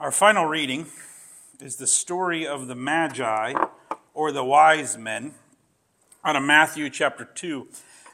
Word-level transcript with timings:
Our 0.00 0.12
final 0.12 0.44
reading 0.44 0.86
is 1.60 1.74
the 1.74 1.88
story 1.88 2.46
of 2.46 2.68
the 2.68 2.76
Magi 2.76 3.52
or 4.14 4.30
the 4.30 4.44
wise 4.44 4.96
men 4.96 5.34
out 6.24 6.36
of 6.36 6.44
Matthew 6.44 6.88
chapter 6.88 7.24
2. 7.24 7.66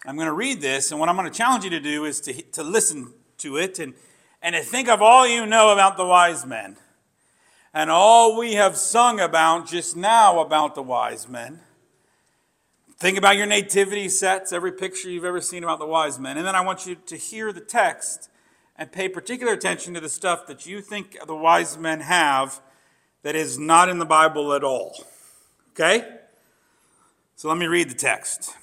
I'm 0.07 0.17
going 0.17 0.25
to 0.25 0.33
read 0.33 0.63
this, 0.63 0.91
and 0.91 0.99
what 0.99 1.11
I'm 1.11 1.17
going 1.17 1.31
to 1.31 1.37
challenge 1.37 1.65
you 1.65 1.69
to 1.69 1.81
do 1.81 2.07
is 2.07 2.23
to, 2.23 2.41
to 2.41 2.63
listen 2.63 3.13
to 3.37 3.59
it 3.59 3.79
and, 3.79 3.93
and 4.41 4.55
to 4.55 4.63
think 4.63 4.89
of 4.89 5.03
all 5.03 5.29
you 5.29 5.45
know 5.45 5.75
about 5.75 5.99
the 5.99 6.07
wise 6.07 6.47
men 6.47 6.79
and 7.75 7.91
all 7.91 8.39
we 8.39 8.55
have 8.55 8.79
sung 8.79 9.21
about 9.21 9.69
just 9.69 9.95
now 9.95 10.41
about 10.41 10.75
the 10.75 10.83
wise 10.83 11.29
men. 11.29 11.61
Think 12.97 13.19
about 13.19 13.37
your 13.37 13.45
nativity 13.45 14.09
sets, 14.09 14.55
every 14.55 14.73
picture 14.73 15.11
you've 15.11 15.27
ever 15.27 15.43
seen 15.43 15.63
about 15.63 15.81
the 15.81 15.87
wise 15.87 16.19
men, 16.19 16.39
and 16.39 16.47
then 16.47 16.55
I 16.55 16.63
want 16.63 16.87
you 16.87 16.95
to 16.95 17.17
hear 17.19 17.53
the 17.53 17.61
text 17.61 18.31
and 18.77 18.91
pay 18.91 19.09
particular 19.09 19.53
attention 19.53 19.95
to 19.95 20.01
the 20.01 20.09
stuff 20.09 20.47
that 20.47 20.67
you 20.67 20.81
think 20.81 21.17
the 21.27 21.35
wise 21.35 21.79
men 21.79 22.01
have 22.01 22.61
that 23.23 23.37
is 23.37 23.59
not 23.59 23.89
in 23.89 23.99
the 23.99 24.05
Bible 24.05 24.53
at 24.53 24.65
all. 24.65 24.95
Okay? 25.73 26.07
So 27.37 27.49
let 27.49 27.59
me 27.59 27.67
read 27.67 27.91
the 27.91 27.95
text. 27.95 28.55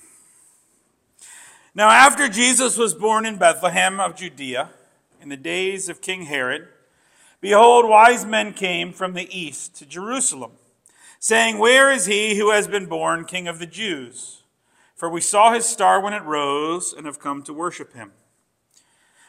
Now, 1.74 1.90
after 1.90 2.28
Jesus 2.28 2.78
was 2.78 2.94
born 2.94 3.26
in 3.26 3.38
Bethlehem 3.38 4.00
of 4.00 4.16
Judea, 4.16 4.70
in 5.22 5.30
the 5.30 5.38
days 5.38 5.88
of 5.88 6.02
King 6.02 6.24
Herod, 6.24 6.68
behold, 7.40 7.88
wise 7.88 8.26
men 8.26 8.54
came 8.54 8.92
from 8.92 9.14
the 9.14 9.30
east 9.38 9.76
to 9.78 9.86
Jerusalem, 9.86 10.52
saying, 11.20 11.58
Where 11.58 11.92
is 11.92 12.08
he 12.08 12.36
who 12.38 12.52
has 12.52 12.68
been 12.68 12.88
born 12.88 13.26
King 13.26 13.48
of 13.48 13.60
the 13.60 13.66
Jews? 13.66 14.44
For 14.96 15.10
we 15.10 15.22
saw 15.22 15.54
his 15.54 15.66
star 15.66 16.02
when 16.02 16.14
it 16.14 16.24
rose 16.24 16.94
and 16.94 17.06
have 17.06 17.20
come 17.20 17.42
to 17.44 17.54
worship 17.54 17.94
him. 17.94 18.12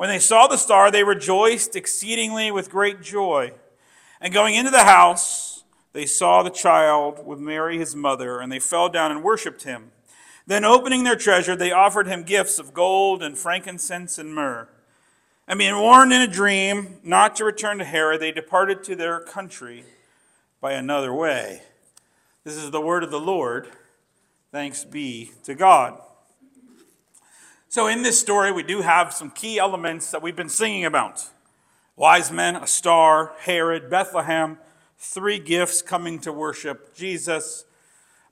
When 0.00 0.08
they 0.08 0.18
saw 0.18 0.46
the 0.46 0.56
star, 0.56 0.90
they 0.90 1.04
rejoiced 1.04 1.76
exceedingly 1.76 2.50
with 2.50 2.70
great 2.70 3.02
joy. 3.02 3.52
And 4.18 4.32
going 4.32 4.54
into 4.54 4.70
the 4.70 4.84
house, 4.84 5.62
they 5.92 6.06
saw 6.06 6.42
the 6.42 6.48
child 6.48 7.26
with 7.26 7.38
Mary 7.38 7.76
his 7.76 7.94
mother, 7.94 8.40
and 8.40 8.50
they 8.50 8.60
fell 8.60 8.88
down 8.88 9.10
and 9.10 9.22
worshipped 9.22 9.64
him. 9.64 9.90
Then, 10.46 10.64
opening 10.64 11.04
their 11.04 11.16
treasure, 11.16 11.54
they 11.54 11.70
offered 11.70 12.06
him 12.06 12.22
gifts 12.22 12.58
of 12.58 12.72
gold 12.72 13.22
and 13.22 13.36
frankincense 13.36 14.16
and 14.16 14.34
myrrh. 14.34 14.70
And 15.46 15.58
being 15.58 15.76
warned 15.76 16.14
in 16.14 16.22
a 16.22 16.26
dream 16.26 16.96
not 17.02 17.36
to 17.36 17.44
return 17.44 17.76
to 17.76 17.84
Herod, 17.84 18.22
they 18.22 18.32
departed 18.32 18.82
to 18.84 18.96
their 18.96 19.20
country 19.20 19.84
by 20.62 20.72
another 20.72 21.12
way. 21.12 21.60
This 22.42 22.56
is 22.56 22.70
the 22.70 22.80
word 22.80 23.04
of 23.04 23.10
the 23.10 23.20
Lord. 23.20 23.68
Thanks 24.50 24.82
be 24.82 25.32
to 25.44 25.54
God. 25.54 26.00
So, 27.72 27.86
in 27.86 28.02
this 28.02 28.18
story, 28.18 28.50
we 28.50 28.64
do 28.64 28.80
have 28.80 29.14
some 29.14 29.30
key 29.30 29.60
elements 29.60 30.10
that 30.10 30.20
we've 30.20 30.34
been 30.34 30.48
singing 30.48 30.84
about 30.84 31.28
wise 31.94 32.32
men, 32.32 32.56
a 32.56 32.66
star, 32.66 33.32
Herod, 33.38 33.88
Bethlehem, 33.88 34.58
three 34.98 35.38
gifts 35.38 35.80
coming 35.80 36.18
to 36.22 36.32
worship 36.32 36.96
Jesus. 36.96 37.64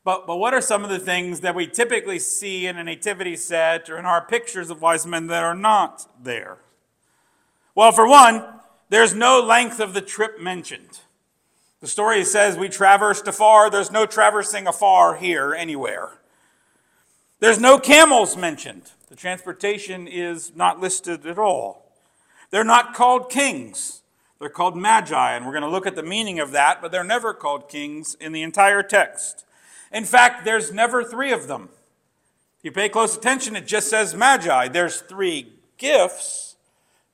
But, 0.02 0.26
but 0.26 0.38
what 0.38 0.54
are 0.54 0.60
some 0.60 0.82
of 0.82 0.90
the 0.90 0.98
things 0.98 1.38
that 1.42 1.54
we 1.54 1.68
typically 1.68 2.18
see 2.18 2.66
in 2.66 2.78
a 2.78 2.82
nativity 2.82 3.36
set 3.36 3.88
or 3.88 3.96
in 3.96 4.06
our 4.06 4.26
pictures 4.26 4.70
of 4.70 4.82
wise 4.82 5.06
men 5.06 5.28
that 5.28 5.44
are 5.44 5.54
not 5.54 6.08
there? 6.20 6.58
Well, 7.76 7.92
for 7.92 8.08
one, 8.08 8.44
there's 8.88 9.14
no 9.14 9.40
length 9.40 9.78
of 9.78 9.94
the 9.94 10.00
trip 10.00 10.40
mentioned. 10.40 10.98
The 11.78 11.86
story 11.86 12.24
says 12.24 12.56
we 12.56 12.68
traversed 12.68 13.28
afar. 13.28 13.70
There's 13.70 13.92
no 13.92 14.04
traversing 14.04 14.66
afar 14.66 15.14
here 15.14 15.54
anywhere. 15.54 16.18
There's 17.38 17.60
no 17.60 17.78
camels 17.78 18.36
mentioned. 18.36 18.90
The 19.08 19.16
transportation 19.16 20.06
is 20.06 20.54
not 20.54 20.80
listed 20.80 21.26
at 21.26 21.38
all. 21.38 21.92
They're 22.50 22.64
not 22.64 22.94
called 22.94 23.30
kings. 23.30 24.02
They're 24.38 24.48
called 24.48 24.76
magi, 24.76 25.32
and 25.32 25.46
we're 25.46 25.52
going 25.52 25.62
to 25.62 25.70
look 25.70 25.86
at 25.86 25.96
the 25.96 26.02
meaning 26.02 26.38
of 26.38 26.52
that, 26.52 26.80
but 26.80 26.92
they're 26.92 27.02
never 27.02 27.34
called 27.34 27.68
kings 27.68 28.16
in 28.20 28.32
the 28.32 28.42
entire 28.42 28.82
text. 28.82 29.44
In 29.92 30.04
fact, 30.04 30.44
there's 30.44 30.72
never 30.72 31.02
three 31.02 31.32
of 31.32 31.48
them. 31.48 31.70
If 32.58 32.64
you 32.64 32.72
pay 32.72 32.88
close 32.88 33.16
attention, 33.16 33.56
it 33.56 33.66
just 33.66 33.88
says 33.88 34.14
magi. 34.14 34.68
There's 34.68 35.00
three 35.00 35.54
gifts, 35.78 36.56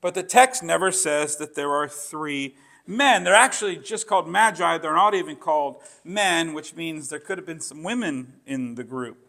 but 0.01 0.13
the 0.13 0.23
text 0.23 0.63
never 0.63 0.91
says 0.91 1.37
that 1.37 1.55
there 1.55 1.71
are 1.71 1.87
three 1.87 2.55
men. 2.85 3.23
They're 3.23 3.33
actually 3.33 3.77
just 3.77 4.05
called 4.05 4.27
magi. 4.27 4.77
They're 4.77 4.93
not 4.93 5.13
even 5.13 5.37
called 5.37 5.77
men, 6.03 6.53
which 6.53 6.75
means 6.75 7.09
there 7.09 7.19
could 7.19 7.37
have 7.37 7.47
been 7.47 7.61
some 7.61 7.83
women 7.83 8.33
in 8.45 8.75
the 8.75 8.83
group. 8.83 9.24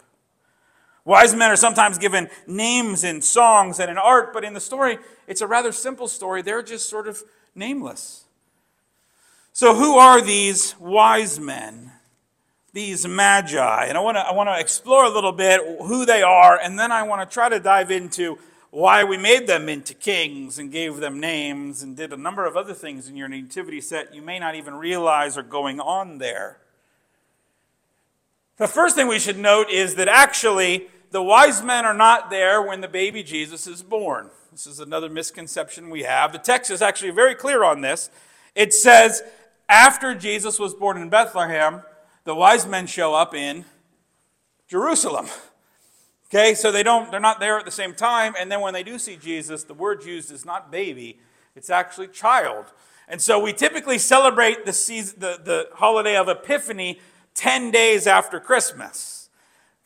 Wise 1.07 1.37
men 1.37 1.53
are 1.53 1.57
sometimes 1.57 1.99
given 1.99 2.29
names 2.49 3.05
in 3.05 3.23
songs 3.23 3.79
and 3.79 3.89
in 3.89 3.97
art, 3.97 4.33
but 4.33 4.43
in 4.43 4.55
the 4.55 4.61
story, 4.61 4.99
it's 5.29 5.41
a 5.41 5.47
rather 5.47 5.71
simple 5.71 6.09
story. 6.09 6.43
They're 6.43 6.65
just 6.65 6.89
sort 6.89 7.07
of 7.07 7.23
nameless. 7.55 8.25
So, 9.53 9.73
who 9.75 9.97
are 9.97 10.21
these 10.21 10.75
wise 10.81 11.39
men, 11.39 11.93
these 12.73 13.07
magi? 13.07 13.85
And 13.87 13.97
I 13.97 14.01
want 14.01 14.17
to 14.17 14.21
I 14.21 14.33
want 14.33 14.49
to 14.49 14.59
explore 14.59 15.05
a 15.05 15.09
little 15.09 15.31
bit 15.31 15.61
who 15.83 16.05
they 16.05 16.23
are, 16.23 16.59
and 16.61 16.77
then 16.77 16.91
I 16.91 17.05
want 17.05 17.27
to 17.27 17.33
try 17.33 17.49
to 17.49 17.61
dive 17.61 17.93
into 17.93 18.39
why 18.71 19.05
we 19.05 19.17
made 19.17 19.47
them 19.47 19.69
into 19.69 19.95
kings 19.95 20.59
and 20.59 20.73
gave 20.73 20.97
them 20.97 21.21
names 21.21 21.85
and 21.85 21.97
did 21.97 22.13
a 22.13 22.17
number 22.17 22.45
of 22.45 22.57
other 22.57 22.75
things 22.75 23.09
in 23.09 23.17
your 23.17 23.29
nativity 23.29 23.81
set 23.81 24.13
you 24.13 24.21
may 24.21 24.41
not 24.41 24.57
even 24.57 24.75
realize 24.75 25.39
are 25.39 25.45
going 25.45 25.79
on 25.79 26.19
there. 26.19 26.59
The 28.57 28.67
first 28.67 28.97
thing 28.97 29.07
we 29.07 29.21
should 29.21 29.39
note 29.39 29.71
is 29.71 29.95
that 29.95 30.09
actually 30.09 30.89
the 31.11 31.23
wise 31.23 31.63
men 31.63 31.85
are 31.85 31.95
not 31.95 32.31
there 32.31 32.63
when 32.63 32.81
the 32.81 32.89
baby 32.89 33.23
Jesus 33.23 33.67
is 33.67 33.83
born. 33.83 34.31
This 34.53 34.67
is 34.67 34.81
another 34.81 35.09
misconception 35.11 35.91
we 35.91 36.03
have. 36.03 36.33
The 36.33 36.39
text 36.39 36.71
is 36.71 36.83
actually 36.83 37.11
very 37.11 37.35
clear 37.35 37.63
on 37.63 37.81
this. 37.81 38.11
It 38.55 38.73
says, 38.73 39.23
after 39.69 40.15
Jesus 40.15 40.59
was 40.59 40.75
born 40.75 40.97
in 40.97 41.09
Bethlehem, 41.09 41.83
the 42.25 42.35
wise 42.35 42.67
men 42.67 42.87
show 42.87 43.15
up 43.15 43.35
in 43.35 43.65
Jerusalem. 44.69 45.27
Okay, 46.29 46.55
so 46.55 46.73
they 46.73 46.83
don't, 46.83 47.11
they're 47.11 47.21
not 47.21 47.39
there 47.39 47.59
at 47.59 47.65
the 47.65 47.71
same 47.71 47.95
time. 47.95 48.35
And 48.39 48.51
then 48.51 48.61
when 48.61 48.75
they 48.75 48.83
do 48.83 48.99
see 48.99 49.17
Jesus, 49.17 49.63
the 49.65 49.75
word 49.75 50.05
used 50.05 50.33
is 50.33 50.45
not 50.45 50.73
baby, 50.73 51.19
it's 51.55 51.71
actually 51.71 52.09
child. 52.09 52.67
And 53.09 53.21
so 53.21 53.39
we 53.39 53.53
typically 53.53 53.99
celebrate 53.99 54.67
the, 54.67 54.73
season, 54.73 55.21
the, 55.21 55.39
the 55.43 55.69
holiday 55.75 56.17
of 56.17 56.29
Epiphany 56.29 56.99
10 57.35 57.71
days 57.71 58.07
after 58.07 58.41
Christmas. 58.41 59.16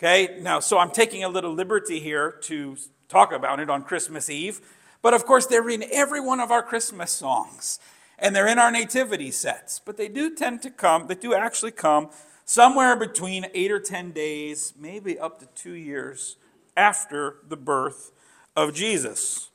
Okay, 0.02 0.38
now, 0.40 0.60
so 0.60 0.78
I'm 0.78 0.92
taking 0.92 1.24
a 1.24 1.28
little 1.28 1.52
liberty 1.52 2.00
here 2.00 2.30
to 2.44 2.74
talk 3.10 3.34
about 3.34 3.60
it 3.60 3.68
on 3.68 3.82
Christmas 3.82 4.30
Eve. 4.30 4.62
But 5.02 5.12
of 5.12 5.26
course, 5.26 5.44
they're 5.44 5.68
in 5.68 5.84
every 5.92 6.22
one 6.22 6.40
of 6.40 6.50
our 6.50 6.62
Christmas 6.62 7.10
songs, 7.10 7.78
and 8.18 8.34
they're 8.34 8.46
in 8.46 8.58
our 8.58 8.70
nativity 8.70 9.30
sets. 9.30 9.78
But 9.78 9.98
they 9.98 10.08
do 10.08 10.34
tend 10.34 10.62
to 10.62 10.70
come, 10.70 11.06
they 11.06 11.16
do 11.16 11.34
actually 11.34 11.72
come 11.72 12.08
somewhere 12.46 12.96
between 12.96 13.48
eight 13.52 13.70
or 13.70 13.78
10 13.78 14.12
days, 14.12 14.72
maybe 14.80 15.18
up 15.18 15.38
to 15.40 15.46
two 15.54 15.74
years 15.74 16.38
after 16.78 17.36
the 17.46 17.58
birth 17.58 18.10
of 18.56 18.72
Jesus. 18.72 19.50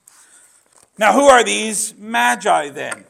Now, 0.99 1.13
who 1.13 1.23
are 1.23 1.43
these 1.43 1.95
magi 1.97 2.69
then? 2.69 3.05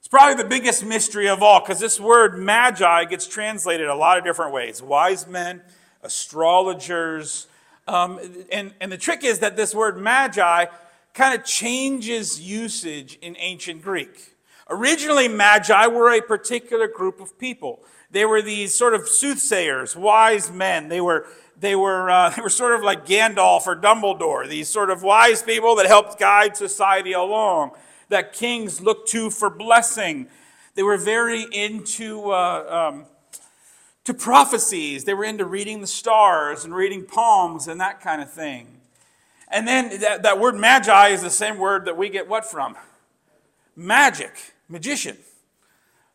It's 0.00 0.08
probably 0.08 0.42
the 0.42 0.48
biggest 0.48 0.84
mystery 0.84 1.28
of 1.28 1.40
all 1.40 1.60
because 1.60 1.78
this 1.78 2.00
word 2.00 2.36
magi 2.36 3.04
gets 3.04 3.28
translated 3.28 3.86
a 3.86 3.94
lot 3.94 4.18
of 4.18 4.24
different 4.24 4.52
ways 4.52 4.82
wise 4.82 5.28
men 5.28 5.62
astrologers. 6.02 7.46
Um, 7.86 8.18
and, 8.52 8.74
and 8.80 8.92
the 8.92 8.98
trick 8.98 9.24
is 9.24 9.38
that 9.40 9.56
this 9.56 9.74
word 9.74 9.98
magi 9.98 10.66
kind 11.14 11.38
of 11.38 11.44
changes 11.44 12.40
usage 12.40 13.18
in 13.20 13.36
ancient 13.38 13.82
Greek. 13.82 14.36
Originally, 14.70 15.28
magi 15.28 15.86
were 15.86 16.12
a 16.12 16.20
particular 16.20 16.86
group 16.86 17.20
of 17.20 17.38
people. 17.38 17.82
They 18.10 18.24
were 18.24 18.42
these 18.42 18.74
sort 18.74 18.94
of 18.94 19.08
soothsayers, 19.08 19.96
wise 19.96 20.50
men. 20.50 20.88
They 20.88 21.00
were, 21.00 21.26
they 21.58 21.74
were, 21.74 22.10
uh, 22.10 22.30
they 22.36 22.42
were 22.42 22.50
sort 22.50 22.74
of 22.74 22.82
like 22.82 23.06
Gandalf 23.06 23.66
or 23.66 23.76
Dumbledore, 23.76 24.48
these 24.48 24.68
sort 24.68 24.90
of 24.90 25.02
wise 25.02 25.42
people 25.42 25.76
that 25.76 25.86
helped 25.86 26.18
guide 26.18 26.56
society 26.56 27.12
along, 27.12 27.72
that 28.08 28.32
kings 28.32 28.80
looked 28.80 29.08
to 29.10 29.30
for 29.30 29.50
blessing. 29.50 30.28
They 30.74 30.82
were 30.82 30.96
very 30.96 31.42
into 31.52 32.30
uh, 32.30 32.90
um, 32.92 33.06
to 34.08 34.14
prophecies. 34.14 35.04
They 35.04 35.12
were 35.12 35.26
into 35.26 35.44
reading 35.44 35.82
the 35.82 35.86
stars 35.86 36.64
and 36.64 36.74
reading 36.74 37.04
palms 37.04 37.68
and 37.68 37.78
that 37.82 38.00
kind 38.00 38.22
of 38.22 38.32
thing. 38.32 38.80
And 39.48 39.68
then 39.68 40.00
that, 40.00 40.22
that 40.22 40.40
word 40.40 40.54
magi 40.54 41.08
is 41.08 41.20
the 41.20 41.28
same 41.28 41.58
word 41.58 41.84
that 41.84 41.98
we 41.98 42.08
get 42.08 42.26
what 42.26 42.46
from? 42.46 42.74
Magic, 43.76 44.32
magician. 44.66 45.18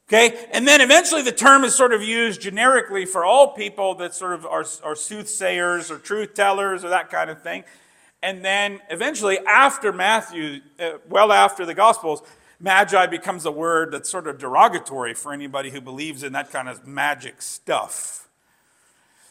Okay? 0.10 0.48
And 0.52 0.68
then 0.68 0.82
eventually 0.82 1.22
the 1.22 1.32
term 1.32 1.64
is 1.64 1.76
sort 1.76 1.94
of 1.94 2.02
used 2.02 2.42
generically 2.42 3.06
for 3.06 3.24
all 3.24 3.54
people 3.54 3.94
that 3.96 4.16
sort 4.16 4.34
of 4.34 4.48
are, 4.48 4.66
are 4.84 4.96
soothsayers 4.96 5.92
or 5.92 6.00
truth 6.00 6.34
tellers 6.34 6.84
or 6.84 6.90
that 6.90 7.12
kind 7.12 7.30
of 7.30 7.44
thing. 7.44 7.64
And 8.24 8.44
then 8.44 8.80
eventually, 8.90 9.38
after 9.38 9.94
Matthew, 9.94 10.62
uh, 10.80 10.94
well 11.08 11.32
after 11.32 11.64
the 11.64 11.76
Gospels, 11.76 12.24
magi 12.64 13.06
becomes 13.06 13.46
a 13.46 13.52
word 13.52 13.92
that's 13.92 14.10
sort 14.10 14.26
of 14.26 14.40
derogatory 14.40 15.14
for 15.14 15.34
anybody 15.34 15.70
who 15.70 15.82
believes 15.82 16.24
in 16.24 16.32
that 16.32 16.50
kind 16.50 16.70
of 16.70 16.88
magic 16.88 17.42
stuff. 17.42 18.30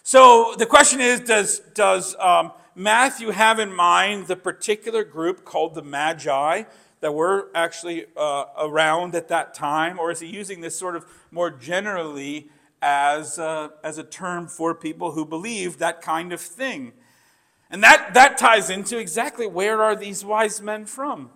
So 0.03 0.55
the 0.59 0.67
question 0.67 1.01
is 1.01 1.21
does, 1.21 1.61
does 1.75 2.15
um, 2.21 2.53
Matthew 2.75 3.31
have 3.31 3.59
in 3.59 3.73
mind 3.73 4.27
the 4.27 4.37
particular 4.37 5.03
group 5.03 5.47
called 5.47 5.75
the 5.75 5.83
Magi 5.83 6.65
that 7.01 7.15
were 7.15 7.49
actually 7.55 8.05
uh, 8.17 8.45
around 8.59 9.15
at 9.15 9.29
that 9.29 9.55
time, 9.55 9.99
or 9.99 10.11
is 10.11 10.21
he 10.21 10.27
using 10.27 10.61
this 10.61 10.79
sort 10.79 10.95
of 10.95 11.07
more 11.31 11.51
generally 11.51 12.51
as, 12.83 13.39
uh, 13.39 13.69
as 13.83 13.97
a 13.97 14.05
term 14.05 14.47
for 14.47 14.75
people 14.75 15.13
who 15.13 15.25
believe 15.25 15.79
that 15.79 16.03
kind 16.03 16.35
of 16.35 16.41
thing? 16.41 16.93
And 17.71 17.83
that, 17.83 18.13
that 18.13 18.37
ties 18.37 18.69
into 18.69 18.99
exactly 18.99 19.47
where 19.47 19.83
are 19.83 19.97
these 19.97 20.23
wise 20.23 20.61
men 20.61 20.85
from? 20.85 21.31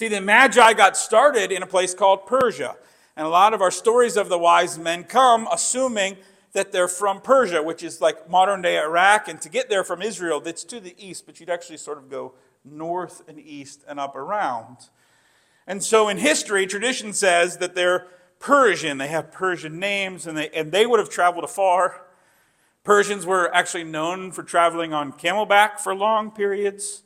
See, 0.00 0.08
the 0.08 0.22
Magi 0.22 0.72
got 0.72 0.96
started 0.96 1.52
in 1.52 1.62
a 1.62 1.66
place 1.66 1.92
called 1.92 2.24
Persia. 2.24 2.74
And 3.16 3.26
a 3.26 3.28
lot 3.28 3.52
of 3.52 3.60
our 3.60 3.70
stories 3.70 4.16
of 4.16 4.30
the 4.30 4.38
wise 4.38 4.78
men 4.78 5.04
come 5.04 5.46
assuming 5.52 6.16
that 6.54 6.72
they're 6.72 6.88
from 6.88 7.20
Persia, 7.20 7.62
which 7.62 7.82
is 7.82 8.00
like 8.00 8.26
modern 8.30 8.62
day 8.62 8.78
Iraq. 8.78 9.28
And 9.28 9.38
to 9.42 9.50
get 9.50 9.68
there 9.68 9.84
from 9.84 10.00
Israel, 10.00 10.40
that's 10.40 10.64
to 10.64 10.80
the 10.80 10.94
east, 10.96 11.26
but 11.26 11.38
you'd 11.38 11.50
actually 11.50 11.76
sort 11.76 11.98
of 11.98 12.08
go 12.08 12.32
north 12.64 13.28
and 13.28 13.38
east 13.38 13.84
and 13.86 14.00
up 14.00 14.16
around. 14.16 14.88
And 15.66 15.84
so 15.84 16.08
in 16.08 16.16
history, 16.16 16.66
tradition 16.66 17.12
says 17.12 17.58
that 17.58 17.74
they're 17.74 18.06
Persian. 18.38 18.96
They 18.96 19.08
have 19.08 19.30
Persian 19.30 19.78
names, 19.78 20.26
and 20.26 20.34
they, 20.34 20.48
and 20.48 20.72
they 20.72 20.86
would 20.86 20.98
have 20.98 21.10
traveled 21.10 21.44
afar. 21.44 22.06
Persians 22.84 23.26
were 23.26 23.54
actually 23.54 23.84
known 23.84 24.32
for 24.32 24.44
traveling 24.44 24.94
on 24.94 25.12
camelback 25.12 25.78
for 25.78 25.94
long 25.94 26.30
periods. 26.30 27.02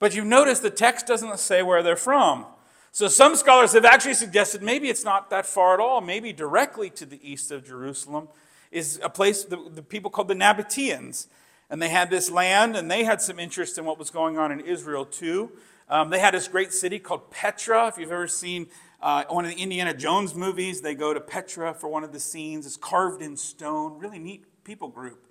But 0.00 0.16
you 0.16 0.24
notice 0.24 0.58
the 0.58 0.70
text 0.70 1.06
doesn't 1.06 1.38
say 1.38 1.62
where 1.62 1.82
they're 1.84 1.94
from. 1.94 2.46
So 2.90 3.06
some 3.06 3.36
scholars 3.36 3.74
have 3.74 3.84
actually 3.84 4.14
suggested 4.14 4.62
maybe 4.62 4.88
it's 4.88 5.04
not 5.04 5.30
that 5.30 5.46
far 5.46 5.74
at 5.74 5.80
all. 5.80 6.00
Maybe 6.00 6.32
directly 6.32 6.90
to 6.90 7.06
the 7.06 7.20
east 7.22 7.52
of 7.52 7.64
Jerusalem 7.64 8.28
is 8.72 8.98
a 9.04 9.08
place 9.08 9.44
the, 9.44 9.62
the 9.72 9.82
people 9.82 10.10
called 10.10 10.26
the 10.26 10.34
Nabateans. 10.34 11.28
And 11.68 11.80
they 11.80 11.90
had 11.90 12.10
this 12.10 12.30
land, 12.30 12.74
and 12.74 12.90
they 12.90 13.04
had 13.04 13.22
some 13.22 13.38
interest 13.38 13.78
in 13.78 13.84
what 13.84 13.96
was 13.96 14.10
going 14.10 14.36
on 14.36 14.50
in 14.50 14.58
Israel 14.58 15.04
too. 15.04 15.52
Um, 15.88 16.10
they 16.10 16.18
had 16.18 16.34
this 16.34 16.48
great 16.48 16.72
city 16.72 16.98
called 16.98 17.30
Petra. 17.30 17.86
If 17.86 17.98
you've 17.98 18.10
ever 18.10 18.26
seen 18.26 18.66
uh, 19.00 19.24
one 19.28 19.44
of 19.44 19.52
the 19.52 19.62
Indiana 19.62 19.94
Jones 19.94 20.34
movies, 20.34 20.80
they 20.80 20.94
go 20.94 21.14
to 21.14 21.20
Petra 21.20 21.74
for 21.74 21.88
one 21.88 22.02
of 22.02 22.12
the 22.12 22.18
scenes. 22.18 22.66
It's 22.66 22.76
carved 22.76 23.22
in 23.22 23.36
stone, 23.36 23.98
really 23.98 24.18
neat 24.18 24.44
people 24.64 24.88
group. 24.88 25.24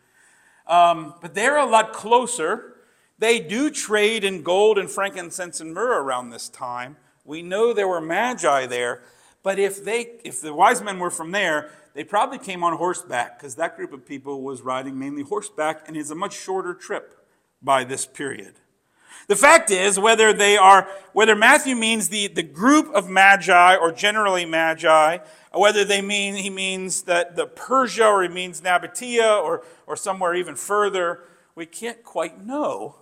Um, 0.66 1.16
but 1.21 1.33
they're 1.33 1.57
a 1.57 1.66
lot 1.66 1.92
closer. 1.92 2.75
They 3.19 3.39
do 3.39 3.69
trade 3.69 4.24
in 4.24 4.44
gold 4.44 4.77
and 4.77 4.89
frankincense 4.89 5.60
and 5.60 5.74
myrrh 5.74 6.01
around 6.01 6.30
this 6.30 6.48
time. 6.50 6.95
We 7.25 7.42
know 7.42 7.74
there 7.74 7.88
were 7.88 8.01
magi 8.01 8.66
there, 8.66 9.04
but 9.44 9.60
if 9.60 9.83
they 9.83 10.19
if 10.24 10.42
the 10.42 10.54
wise 10.54 10.81
men 10.81 11.00
were 11.00 11.12
from 11.12 11.31
there, 11.31 11.69
they 11.94 12.04
probably 12.06 12.39
came 12.39 12.63
on 12.63 12.77
horseback 12.77 13.38
because 13.38 13.56
that 13.56 13.75
group 13.75 13.92
of 13.92 14.06
people 14.06 14.42
was 14.42 14.62
riding 14.62 14.98
mainly 14.98 15.24
horseback 15.24 15.88
and 15.88 15.98
it's 15.98 16.10
a 16.10 16.16
much 16.16 16.33
shorter 16.33 16.74
trip 16.74 17.27
by 17.62 17.83
this 17.83 18.06
period. 18.06 18.56
The 19.27 19.36
fact 19.36 19.69
is, 19.69 20.00
whether 20.00 20.33
they 20.33 20.57
are, 20.57 20.88
whether 21.13 21.36
Matthew 21.36 21.75
means 21.75 22.10
the, 22.10 22.27
the 22.30 22.42
group 22.42 22.89
of 22.95 23.10
magi 23.10 23.75
or 23.75 23.92
generally 23.92 24.45
magi, 24.45 25.19
or 25.54 25.62
whether 25.62 25.83
they 25.83 26.01
mean 26.01 26.36
he 26.36 26.50
means 26.50 27.04
that 27.04 27.36
the 27.36 27.45
Persia 27.45 28.07
or 28.07 28.24
he 28.24 28.30
means 28.30 28.62
Nabatea 28.62 29.44
or, 29.44 29.63
or 29.86 29.95
somewhere 29.95 30.33
even 30.33 30.56
further, 30.56 31.19
we 31.54 31.68
can't 31.68 32.04
quite 32.04 32.44
know. 32.44 32.95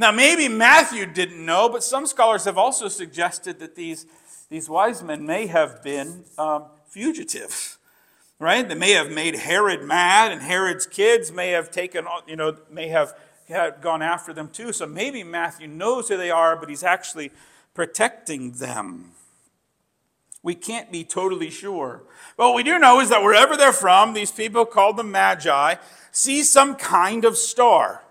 Now, 0.00 0.12
maybe 0.12 0.48
Matthew 0.48 1.04
didn't 1.04 1.44
know, 1.44 1.68
but 1.68 1.84
some 1.84 2.06
scholars 2.06 2.44
have 2.44 2.56
also 2.56 2.88
suggested 2.88 3.58
that 3.58 3.74
these, 3.74 4.06
these 4.48 4.66
wise 4.66 5.02
men 5.02 5.26
may 5.26 5.46
have 5.46 5.82
been 5.82 6.24
um, 6.38 6.64
fugitives, 6.88 7.76
right? 8.38 8.66
They 8.66 8.74
may 8.74 8.92
have 8.92 9.10
made 9.10 9.36
Herod 9.36 9.82
mad, 9.84 10.32
and 10.32 10.40
Herod's 10.40 10.86
kids 10.86 11.30
may 11.30 11.50
have 11.50 11.70
taken, 11.70 12.06
you 12.26 12.34
know, 12.34 12.56
may 12.70 12.88
have 12.88 13.12
had 13.46 13.82
gone 13.82 14.00
after 14.00 14.32
them 14.32 14.48
too. 14.48 14.72
So 14.72 14.86
maybe 14.86 15.22
Matthew 15.22 15.68
knows 15.68 16.08
who 16.08 16.16
they 16.16 16.30
are, 16.30 16.56
but 16.56 16.70
he's 16.70 16.82
actually 16.82 17.30
protecting 17.74 18.52
them. 18.52 19.10
We 20.42 20.54
can't 20.54 20.90
be 20.90 21.04
totally 21.04 21.50
sure. 21.50 22.04
But 22.38 22.48
what 22.48 22.56
we 22.56 22.62
do 22.62 22.78
know 22.78 23.00
is 23.00 23.10
that 23.10 23.22
wherever 23.22 23.54
they're 23.54 23.70
from, 23.70 24.14
these 24.14 24.32
people 24.32 24.64
called 24.64 24.96
the 24.96 25.04
Magi 25.04 25.74
see 26.10 26.42
some 26.42 26.74
kind 26.74 27.26
of 27.26 27.36
star. 27.36 28.02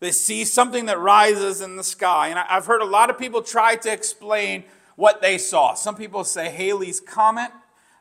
They 0.00 0.12
see 0.12 0.44
something 0.44 0.86
that 0.86 0.98
rises 0.98 1.60
in 1.60 1.76
the 1.76 1.84
sky. 1.84 2.28
And 2.28 2.38
I've 2.38 2.66
heard 2.66 2.82
a 2.82 2.86
lot 2.86 3.10
of 3.10 3.18
people 3.18 3.42
try 3.42 3.76
to 3.76 3.92
explain 3.92 4.64
what 4.96 5.20
they 5.20 5.38
saw. 5.38 5.74
Some 5.74 5.96
people 5.96 6.24
say 6.24 6.48
Halley's 6.50 7.00
Comet. 7.00 7.50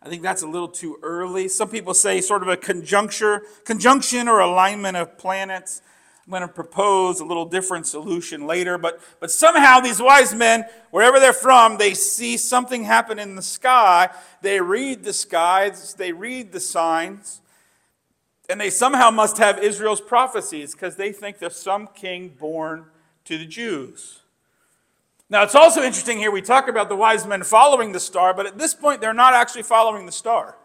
I 0.01 0.09
think 0.09 0.21
that's 0.21 0.43
a 0.43 0.47
little 0.47 0.67
too 0.67 0.99
early. 1.01 1.47
Some 1.47 1.69
people 1.69 1.93
say 1.93 2.21
sort 2.21 2.43
of 2.43 2.49
a 2.49 2.57
conjuncture, 2.57 3.43
conjunction 3.65 4.27
or 4.27 4.39
alignment 4.39 4.95
of 4.95 5.17
planets. 5.17 5.81
I'm 6.25 6.31
going 6.31 6.41
to 6.41 6.47
propose 6.47 7.21
a 7.21 7.25
little 7.25 7.45
different 7.45 7.87
solution 7.87 8.45
later, 8.45 8.77
but, 8.77 8.99
but 9.21 9.31
somehow 9.31 9.79
these 9.79 10.01
wise 10.01 10.35
men, 10.35 10.65
wherever 10.91 11.21
they're 11.21 11.31
from, 11.31 11.77
they 11.77 11.93
see 11.93 12.35
something 12.35 12.83
happen 12.83 13.17
in 13.17 13.35
the 13.35 13.41
sky. 13.41 14.09
They 14.41 14.59
read 14.59 15.03
the 15.03 15.13
skies, 15.13 15.93
they 15.93 16.11
read 16.11 16.51
the 16.51 16.59
signs, 16.59 17.41
and 18.49 18.59
they 18.59 18.69
somehow 18.69 19.11
must 19.11 19.37
have 19.37 19.59
Israel's 19.59 20.01
prophecies 20.01 20.73
because 20.73 20.95
they 20.95 21.11
think 21.11 21.39
there's 21.39 21.57
some 21.57 21.87
king 21.87 22.29
born 22.29 22.85
to 23.25 23.37
the 23.37 23.45
Jews. 23.45 24.21
Now, 25.29 25.43
it's 25.43 25.55
also 25.55 25.81
interesting 25.81 26.17
here, 26.17 26.31
we 26.31 26.41
talk 26.41 26.69
about 26.69 26.87
the 26.87 26.95
wise 26.95 27.25
men 27.25 27.43
following 27.43 27.91
the 27.91 27.99
star, 27.99 28.33
but 28.33 28.45
at 28.45 28.57
this 28.57 28.73
point, 28.73 29.01
they're 29.01 29.13
not 29.13 29.33
actually 29.33 29.63
following 29.63 30.05
the 30.05 30.11
star. 30.11 30.57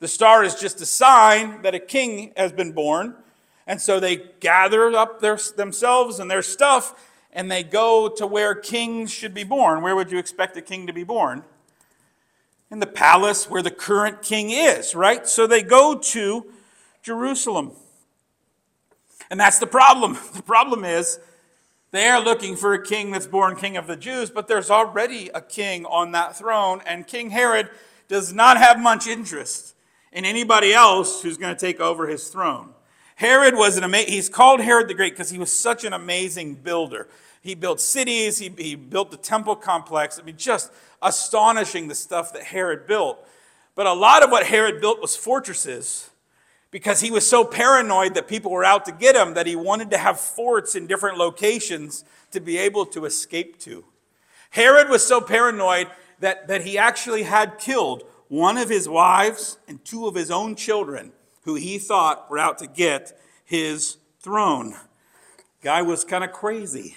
The 0.00 0.08
star 0.08 0.44
is 0.44 0.54
just 0.56 0.82
a 0.82 0.86
sign 0.86 1.62
that 1.62 1.74
a 1.74 1.78
king 1.78 2.32
has 2.36 2.52
been 2.52 2.72
born. 2.72 3.16
And 3.66 3.80
so 3.80 3.98
they 3.98 4.16
gather 4.40 4.94
up 4.94 5.20
their, 5.20 5.38
themselves 5.56 6.18
and 6.18 6.30
their 6.30 6.42
stuff 6.42 7.10
and 7.32 7.50
they 7.50 7.62
go 7.62 8.08
to 8.10 8.26
where 8.26 8.54
kings 8.54 9.10
should 9.10 9.32
be 9.32 9.44
born. 9.44 9.82
Where 9.82 9.96
would 9.96 10.12
you 10.12 10.18
expect 10.18 10.56
a 10.56 10.62
king 10.62 10.86
to 10.86 10.92
be 10.92 11.04
born? 11.04 11.42
In 12.70 12.78
the 12.78 12.86
palace 12.86 13.48
where 13.48 13.62
the 13.62 13.70
current 13.70 14.20
king 14.20 14.50
is, 14.50 14.94
right? 14.94 15.26
So 15.26 15.46
they 15.46 15.62
go 15.62 15.96
to 15.96 16.46
Jerusalem. 17.04 17.72
And 19.30 19.38
that's 19.38 19.58
the 19.58 19.66
problem. 19.66 20.18
The 20.34 20.42
problem 20.42 20.84
is 20.84 21.20
they 21.92 22.08
are 22.08 22.20
looking 22.20 22.56
for 22.56 22.74
a 22.74 22.82
king 22.82 23.12
that's 23.12 23.26
born 23.26 23.54
king 23.54 23.76
of 23.76 23.86
the 23.86 23.96
Jews, 23.96 24.30
but 24.30 24.48
there's 24.48 24.70
already 24.70 25.28
a 25.32 25.40
king 25.40 25.86
on 25.86 26.10
that 26.12 26.36
throne, 26.36 26.82
and 26.84 27.06
King 27.06 27.30
Herod 27.30 27.70
does 28.08 28.32
not 28.32 28.56
have 28.56 28.80
much 28.80 29.06
interest 29.06 29.74
in 30.12 30.24
anybody 30.24 30.72
else 30.72 31.22
who's 31.22 31.36
going 31.36 31.54
to 31.54 31.60
take 31.60 31.78
over 31.78 32.08
his 32.08 32.28
throne. 32.28 32.70
Herod 33.16 33.54
was 33.54 33.76
an 33.76 33.84
amazing, 33.84 34.12
he's 34.12 34.28
called 34.28 34.60
Herod 34.60 34.88
the 34.88 34.94
Great 34.94 35.12
because 35.12 35.30
he 35.30 35.38
was 35.38 35.52
such 35.52 35.84
an 35.84 35.92
amazing 35.92 36.54
builder. 36.56 37.06
He 37.42 37.54
built 37.54 37.80
cities, 37.80 38.38
he, 38.38 38.52
he 38.56 38.74
built 38.74 39.10
the 39.10 39.16
temple 39.16 39.54
complex. 39.54 40.18
I 40.18 40.22
mean, 40.22 40.36
just 40.36 40.72
astonishing 41.00 41.88
the 41.88 41.94
stuff 41.94 42.32
that 42.32 42.42
Herod 42.42 42.86
built. 42.86 43.24
But 43.74 43.86
a 43.86 43.92
lot 43.92 44.22
of 44.22 44.30
what 44.30 44.46
Herod 44.46 44.80
built 44.80 45.00
was 45.00 45.14
fortresses 45.16 46.10
because 46.74 47.00
he 47.00 47.12
was 47.12 47.24
so 47.24 47.44
paranoid 47.44 48.14
that 48.14 48.26
people 48.26 48.50
were 48.50 48.64
out 48.64 48.84
to 48.84 48.90
get 48.90 49.14
him 49.14 49.34
that 49.34 49.46
he 49.46 49.54
wanted 49.54 49.92
to 49.92 49.96
have 49.96 50.18
forts 50.18 50.74
in 50.74 50.88
different 50.88 51.16
locations 51.16 52.04
to 52.32 52.40
be 52.40 52.58
able 52.58 52.84
to 52.84 53.04
escape 53.04 53.60
to. 53.60 53.84
Herod 54.50 54.88
was 54.88 55.06
so 55.06 55.20
paranoid 55.20 55.86
that, 56.18 56.48
that 56.48 56.62
he 56.62 56.76
actually 56.76 57.22
had 57.22 57.60
killed 57.60 58.02
one 58.26 58.56
of 58.56 58.68
his 58.68 58.88
wives 58.88 59.56
and 59.68 59.84
two 59.84 60.08
of 60.08 60.16
his 60.16 60.32
own 60.32 60.56
children 60.56 61.12
who 61.42 61.54
he 61.54 61.78
thought 61.78 62.28
were 62.28 62.40
out 62.40 62.58
to 62.58 62.66
get 62.66 63.16
his 63.44 63.98
throne. 64.18 64.74
Guy 65.62 65.82
was 65.82 66.02
kind 66.02 66.24
of 66.24 66.32
crazy. 66.32 66.96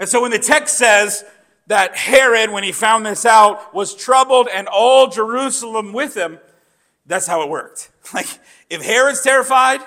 And 0.00 0.08
so 0.08 0.20
when 0.20 0.32
the 0.32 0.38
text 0.40 0.76
says 0.76 1.24
that 1.68 1.94
Herod, 1.94 2.50
when 2.50 2.64
he 2.64 2.72
found 2.72 3.06
this 3.06 3.24
out, 3.24 3.72
was 3.72 3.94
troubled 3.94 4.48
and 4.52 4.66
all 4.66 5.06
Jerusalem 5.06 5.92
with 5.92 6.16
him. 6.16 6.40
That's 7.06 7.26
how 7.26 7.42
it 7.42 7.48
worked. 7.48 7.90
Like, 8.12 8.28
if 8.68 8.82
Herod's 8.82 9.22
terrified, 9.22 9.80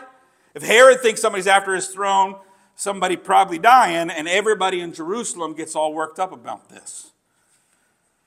if 0.56 0.64
Herod 0.64 1.02
thinks 1.02 1.22
somebody's 1.22 1.46
after 1.46 1.76
his 1.76 1.88
throne, 1.88 2.36
somebody 2.76 3.16
probably 3.16 3.60
dying, 3.60 4.10
and 4.10 4.28
everybody 4.28 4.80
in 4.82 4.92
Jerusalem 4.92 5.54
gets 5.54 5.76
all 5.76 5.94
worked 5.94 6.20
up 6.20 6.32
about 6.32 6.68
this. 6.70 7.12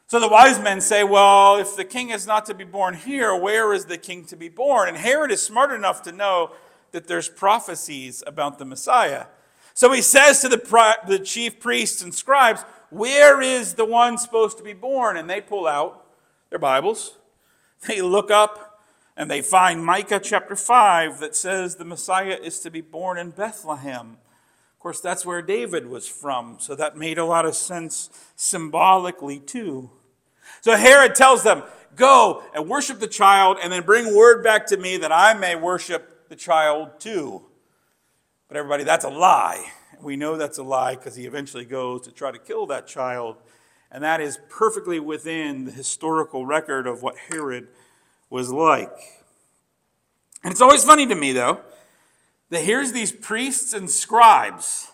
So 0.07 0.21
the 0.21 0.29
wise 0.29 0.61
men 0.61 0.81
say, 0.81 1.03
Well, 1.03 1.57
if 1.57 1.77
the 1.77 1.85
king 1.85 2.11
is 2.11 2.27
not 2.27 2.47
to 2.47 2.55
be 2.55 2.65
born 2.65 2.95
here, 2.95 3.35
where 3.35 3.73
is 3.73 3.87
the 3.87 3.99
king 3.99 4.25
to 4.27 4.37
be 4.37 4.49
born? 4.49 4.89
And 4.89 4.97
Herod 4.97 5.33
is 5.33 5.43
smart 5.43 5.73
enough 5.73 6.03
to 6.03 6.13
know 6.13 6.53
that 6.93 7.09
there's 7.09 7.29
prophecies 7.29 8.23
about 8.27 8.59
the 8.59 8.65
Messiah. 8.65 9.27
So 9.75 9.93
he 9.93 10.03
says 10.03 10.41
to 10.41 10.49
the, 10.49 10.97
the 11.07 11.19
chief 11.19 11.61
priests 11.61 12.03
and 12.03 12.15
scribes, 12.15 12.65
Where 12.91 13.41
is 13.41 13.75
the 13.75 13.85
one 13.85 14.19
supposed 14.19 14.59
to 14.59 14.65
be 14.65 14.73
born? 14.73 15.17
And 15.17 15.29
they 15.29 15.41
pull 15.41 15.67
out 15.67 16.07
their 16.51 16.59
Bibles. 16.59 17.17
They 17.87 18.03
look 18.03 18.31
up 18.31 18.70
and 19.21 19.31
they 19.31 19.43
find 19.43 19.85
Micah 19.85 20.19
chapter 20.19 20.57
5 20.57 21.21
that 21.21 21.37
says 21.37 21.77
the 21.77 21.85
Messiah 21.85 22.39
is 22.43 22.59
to 22.61 22.71
be 22.71 22.81
born 22.81 23.19
in 23.19 23.29
Bethlehem. 23.29 24.17
Of 24.73 24.79
course, 24.79 25.03
that's 25.03 25.27
where 25.27 25.43
David 25.43 25.89
was 25.89 26.09
from, 26.09 26.57
so 26.59 26.75
that 26.75 26.97
made 26.97 27.19
a 27.19 27.27
lot 27.27 27.45
of 27.45 27.55
sense 27.55 28.09
symbolically 28.35 29.39
too. 29.39 29.91
So 30.62 30.75
Herod 30.75 31.15
tells 31.15 31.43
them, 31.43 31.65
Go 31.97 32.43
and 32.55 32.67
worship 32.67 32.99
the 32.99 33.07
child, 33.07 33.59
and 33.62 33.71
then 33.71 33.83
bring 33.83 34.17
word 34.17 34.43
back 34.43 34.65
to 34.69 34.79
me 34.79 34.97
that 34.97 35.12
I 35.12 35.35
may 35.35 35.55
worship 35.55 36.31
the 36.31 36.37
child 36.37 36.99
too. 36.99 37.43
But 38.49 38.57
everybody, 38.57 38.85
that's 38.85 39.05
a 39.05 39.11
lie. 39.11 39.71
We 40.00 40.17
know 40.17 40.39
that's 40.39 40.57
a 40.57 40.62
lie 40.62 40.95
because 40.95 41.15
he 41.15 41.27
eventually 41.27 41.67
goes 41.67 42.07
to 42.07 42.11
try 42.11 42.31
to 42.31 42.39
kill 42.39 42.65
that 42.69 42.87
child. 42.87 43.37
And 43.91 44.03
that 44.03 44.23
is 44.23 44.39
perfectly 44.49 44.99
within 44.99 45.67
the 45.67 45.73
historical 45.73 46.47
record 46.47 46.87
of 46.87 47.03
what 47.03 47.17
Herod 47.19 47.69
was 48.31 48.51
like. 48.51 48.97
And 50.43 50.53
it's 50.53 50.61
always 50.61 50.85
funny 50.85 51.07
to 51.07 51.15
me, 51.15 51.33
though, 51.33 51.61
that 52.49 52.63
here's 52.63 52.93
these 52.93 53.13
priests 53.13 53.75
and 53.75 53.91
scribes, 53.91 54.89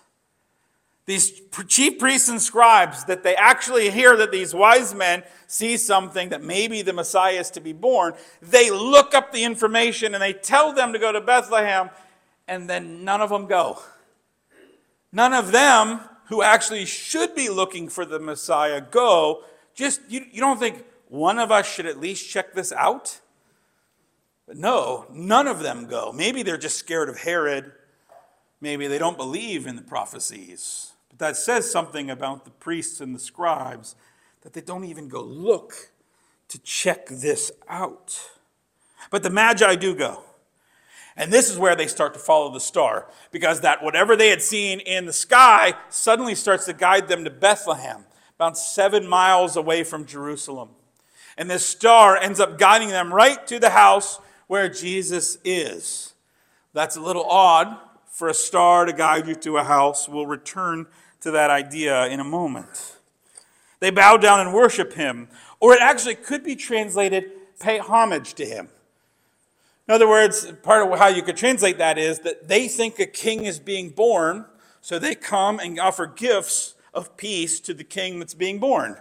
these 1.04 1.40
chief 1.68 2.00
priests 2.00 2.28
and 2.28 2.42
scribes, 2.42 3.04
that 3.04 3.22
they 3.22 3.36
actually 3.36 3.90
hear 3.90 4.16
that 4.16 4.32
these 4.32 4.52
wise 4.52 4.92
men 4.92 5.22
see 5.46 5.76
something 5.76 6.30
that 6.30 6.42
maybe 6.42 6.82
the 6.82 6.92
Messiah 6.92 7.38
is 7.38 7.50
to 7.52 7.60
be 7.60 7.72
born. 7.72 8.14
They 8.42 8.70
look 8.70 9.14
up 9.14 9.32
the 9.32 9.44
information 9.44 10.14
and 10.14 10.22
they 10.22 10.32
tell 10.32 10.72
them 10.72 10.92
to 10.92 10.98
go 10.98 11.12
to 11.12 11.20
Bethlehem 11.20 11.90
and 12.48 12.68
then 12.68 13.04
none 13.04 13.20
of 13.20 13.30
them 13.30 13.46
go. 13.46 13.78
None 15.12 15.32
of 15.32 15.52
them 15.52 16.00
who 16.26 16.42
actually 16.42 16.84
should 16.84 17.34
be 17.34 17.48
looking 17.48 17.88
for 17.88 18.04
the 18.04 18.18
Messiah 18.18 18.80
go. 18.80 19.44
Just, 19.74 20.00
you, 20.08 20.24
you 20.32 20.40
don't 20.40 20.58
think 20.58 20.84
one 21.08 21.38
of 21.38 21.52
us 21.52 21.72
should 21.72 21.86
at 21.86 22.00
least 22.00 22.28
check 22.28 22.52
this 22.52 22.72
out? 22.72 23.20
But 24.46 24.56
no, 24.56 25.06
none 25.12 25.48
of 25.48 25.60
them 25.60 25.86
go. 25.86 26.12
Maybe 26.12 26.42
they're 26.42 26.56
just 26.56 26.78
scared 26.78 27.08
of 27.08 27.18
Herod. 27.18 27.72
Maybe 28.60 28.86
they 28.86 28.98
don't 28.98 29.16
believe 29.16 29.66
in 29.66 29.76
the 29.76 29.82
prophecies. 29.82 30.92
But 31.08 31.18
that 31.18 31.36
says 31.36 31.70
something 31.70 32.10
about 32.10 32.44
the 32.44 32.52
priests 32.52 33.00
and 33.00 33.14
the 33.14 33.18
scribes 33.18 33.96
that 34.42 34.52
they 34.52 34.60
don't 34.60 34.84
even 34.84 35.08
go 35.08 35.20
look 35.20 35.90
to 36.48 36.58
check 36.60 37.06
this 37.08 37.50
out. 37.68 38.30
But 39.10 39.24
the 39.24 39.30
Magi 39.30 39.74
do 39.74 39.94
go. 39.94 40.22
And 41.16 41.32
this 41.32 41.50
is 41.50 41.58
where 41.58 41.74
they 41.74 41.86
start 41.86 42.12
to 42.14 42.20
follow 42.20 42.52
the 42.52 42.60
star, 42.60 43.08
because 43.30 43.62
that 43.62 43.82
whatever 43.82 44.16
they 44.16 44.28
had 44.28 44.42
seen 44.42 44.80
in 44.80 45.06
the 45.06 45.12
sky 45.12 45.72
suddenly 45.88 46.34
starts 46.34 46.66
to 46.66 46.74
guide 46.74 47.08
them 47.08 47.24
to 47.24 47.30
Bethlehem, 47.30 48.04
about 48.36 48.58
seven 48.58 49.08
miles 49.08 49.56
away 49.56 49.82
from 49.82 50.04
Jerusalem. 50.04 50.68
And 51.38 51.50
this 51.50 51.66
star 51.66 52.16
ends 52.16 52.38
up 52.38 52.58
guiding 52.58 52.88
them 52.88 53.14
right 53.14 53.44
to 53.46 53.58
the 53.58 53.70
house 53.70 54.20
where 54.46 54.68
Jesus 54.68 55.38
is. 55.44 56.14
That's 56.72 56.96
a 56.96 57.00
little 57.00 57.24
odd 57.24 57.76
for 58.10 58.28
a 58.28 58.34
star 58.34 58.84
to 58.84 58.92
guide 58.92 59.26
you 59.26 59.34
to 59.34 59.56
a 59.58 59.64
house. 59.64 60.08
We'll 60.08 60.26
return 60.26 60.86
to 61.20 61.30
that 61.32 61.50
idea 61.50 62.06
in 62.06 62.20
a 62.20 62.24
moment. 62.24 62.96
They 63.80 63.90
bow 63.90 64.16
down 64.16 64.40
and 64.40 64.54
worship 64.54 64.94
him, 64.94 65.28
or 65.60 65.74
it 65.74 65.80
actually 65.80 66.14
could 66.14 66.42
be 66.44 66.56
translated 66.56 67.30
pay 67.58 67.78
homage 67.78 68.34
to 68.34 68.44
him. 68.44 68.68
In 69.88 69.94
other 69.94 70.08
words, 70.08 70.52
part 70.62 70.90
of 70.90 70.98
how 70.98 71.08
you 71.08 71.22
could 71.22 71.36
translate 71.36 71.78
that 71.78 71.96
is 71.96 72.20
that 72.20 72.48
they 72.48 72.68
think 72.68 72.98
a 72.98 73.06
king 73.06 73.44
is 73.44 73.58
being 73.58 73.90
born, 73.90 74.46
so 74.80 74.98
they 74.98 75.14
come 75.14 75.60
and 75.60 75.78
offer 75.78 76.06
gifts 76.06 76.74
of 76.92 77.16
peace 77.16 77.60
to 77.60 77.74
the 77.74 77.84
king 77.84 78.18
that's 78.18 78.34
being 78.34 78.58
born. 78.58 78.96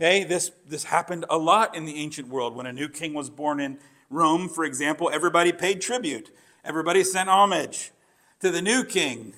Okay, 0.00 0.24
this, 0.24 0.50
this 0.66 0.84
happened 0.84 1.24
a 1.28 1.36
lot 1.36 1.76
in 1.76 1.84
the 1.84 1.96
ancient 1.96 2.28
world. 2.28 2.56
When 2.56 2.66
a 2.66 2.72
new 2.72 2.88
king 2.88 3.14
was 3.14 3.30
born 3.30 3.60
in 3.60 3.78
Rome, 4.10 4.48
for 4.48 4.64
example, 4.64 5.10
everybody 5.12 5.52
paid 5.52 5.80
tribute, 5.80 6.30
everybody 6.64 7.02
sent 7.04 7.28
homage 7.28 7.92
to 8.40 8.50
the 8.50 8.62
new 8.62 8.84
king. 8.84 9.34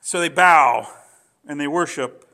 So 0.00 0.20
they 0.20 0.28
bow 0.28 0.88
and 1.46 1.60
they 1.60 1.66
worship 1.66 2.28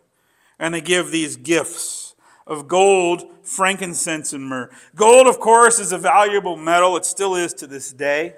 and 0.59 0.75
they 0.75 0.81
give 0.81 1.11
these 1.11 1.37
gifts 1.37 2.15
of 2.47 2.69
gold, 2.69 3.25
frankincense, 3.43 4.33
and 4.33 4.45
myrrh. 4.45 4.71
Gold, 4.95 5.27
of 5.27 5.41
course, 5.41 5.79
is 5.79 5.93
a 5.93 5.99
valuable 5.99 6.57
metal. 6.57 6.97
It 6.97 7.05
still 7.05 7.35
is 7.35 7.55
to 7.55 7.67
this 7.67 7.93
day. 7.93 8.35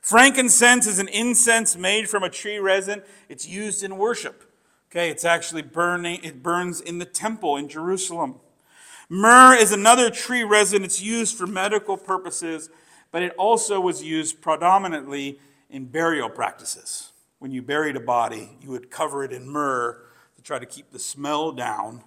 Frankincense 0.00 0.86
is 0.86 0.98
an 0.98 1.08
incense 1.08 1.76
made 1.76 2.08
from 2.08 2.22
a 2.22 2.30
tree 2.30 2.58
resin. 2.58 3.02
It's 3.28 3.46
used 3.46 3.84
in 3.84 3.98
worship. 3.98 4.44
Okay, 4.90 5.10
it's 5.10 5.24
actually 5.24 5.62
burning, 5.62 6.20
it 6.24 6.42
burns 6.42 6.80
in 6.80 6.98
the 6.98 7.04
temple 7.04 7.56
in 7.56 7.68
Jerusalem. 7.68 8.40
Myrrh 9.12 9.56
is 9.56 9.72
another 9.72 10.08
tree 10.08 10.44
resin. 10.44 10.84
It's 10.84 11.02
used 11.02 11.36
for 11.36 11.46
medical 11.48 11.96
purposes, 11.96 12.70
but 13.10 13.22
it 13.22 13.34
also 13.36 13.80
was 13.80 14.04
used 14.04 14.40
predominantly 14.40 15.40
in 15.68 15.86
burial 15.86 16.30
practices. 16.30 17.10
When 17.40 17.50
you 17.50 17.60
buried 17.60 17.96
a 17.96 18.00
body, 18.00 18.56
you 18.62 18.70
would 18.70 18.88
cover 18.88 19.24
it 19.24 19.32
in 19.32 19.48
myrrh 19.48 20.00
to 20.36 20.42
try 20.42 20.60
to 20.60 20.66
keep 20.66 20.92
the 20.92 20.98
smell 21.00 21.50
down 21.50 22.04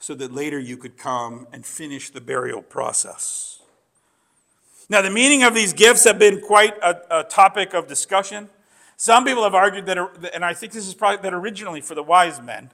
so 0.00 0.12
that 0.14 0.32
later 0.32 0.58
you 0.58 0.76
could 0.76 0.98
come 0.98 1.46
and 1.52 1.64
finish 1.64 2.10
the 2.10 2.20
burial 2.20 2.62
process. 2.62 3.60
Now, 4.88 5.02
the 5.02 5.10
meaning 5.10 5.44
of 5.44 5.54
these 5.54 5.72
gifts 5.72 6.02
have 6.02 6.18
been 6.18 6.40
quite 6.40 6.76
a, 6.82 7.20
a 7.20 7.24
topic 7.24 7.74
of 7.74 7.86
discussion. 7.86 8.48
Some 8.96 9.24
people 9.24 9.44
have 9.44 9.54
argued 9.54 9.86
that, 9.86 9.98
and 10.34 10.44
I 10.44 10.54
think 10.54 10.72
this 10.72 10.88
is 10.88 10.94
probably 10.94 11.22
that 11.22 11.32
originally 11.32 11.80
for 11.80 11.94
the 11.94 12.02
wise 12.02 12.42
men, 12.42 12.72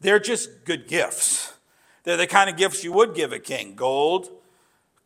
they're 0.00 0.18
just 0.18 0.64
good 0.64 0.88
gifts. 0.88 1.52
They're 2.04 2.16
the 2.16 2.26
kind 2.26 2.50
of 2.50 2.56
gifts 2.56 2.82
you 2.82 2.92
would 2.92 3.14
give 3.14 3.32
a 3.32 3.38
king. 3.38 3.74
Gold, 3.74 4.30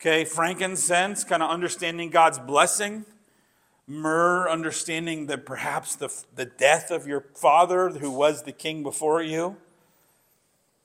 okay, 0.00 0.24
frankincense, 0.24 1.24
kind 1.24 1.42
of 1.42 1.50
understanding 1.50 2.10
God's 2.10 2.38
blessing, 2.38 3.04
myrrh, 3.86 4.48
understanding 4.48 5.26
that 5.26 5.44
perhaps 5.44 5.94
the, 5.94 6.08
the 6.34 6.46
death 6.46 6.90
of 6.90 7.06
your 7.06 7.26
father 7.34 7.90
who 7.90 8.10
was 8.10 8.42
the 8.42 8.52
king 8.52 8.82
before 8.82 9.22
you. 9.22 9.56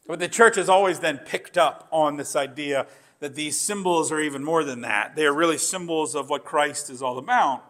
But 0.07 0.19
the 0.19 0.27
church 0.27 0.55
has 0.57 0.67
always 0.67 0.99
then 0.99 1.19
picked 1.19 1.57
up 1.57 1.87
on 1.91 2.17
this 2.17 2.35
idea 2.35 2.87
that 3.21 3.35
these 3.35 3.59
symbols 3.59 4.11
are 4.11 4.19
even 4.19 4.43
more 4.43 4.63
than 4.63 4.81
that. 4.81 5.15
They 5.15 5.25
are 5.25 5.33
really 5.33 5.57
symbols 5.57 6.15
of 6.15 6.29
what 6.29 6.43
Christ 6.43 6.89
is 6.89 7.01
all 7.01 7.17
about. 7.17 7.63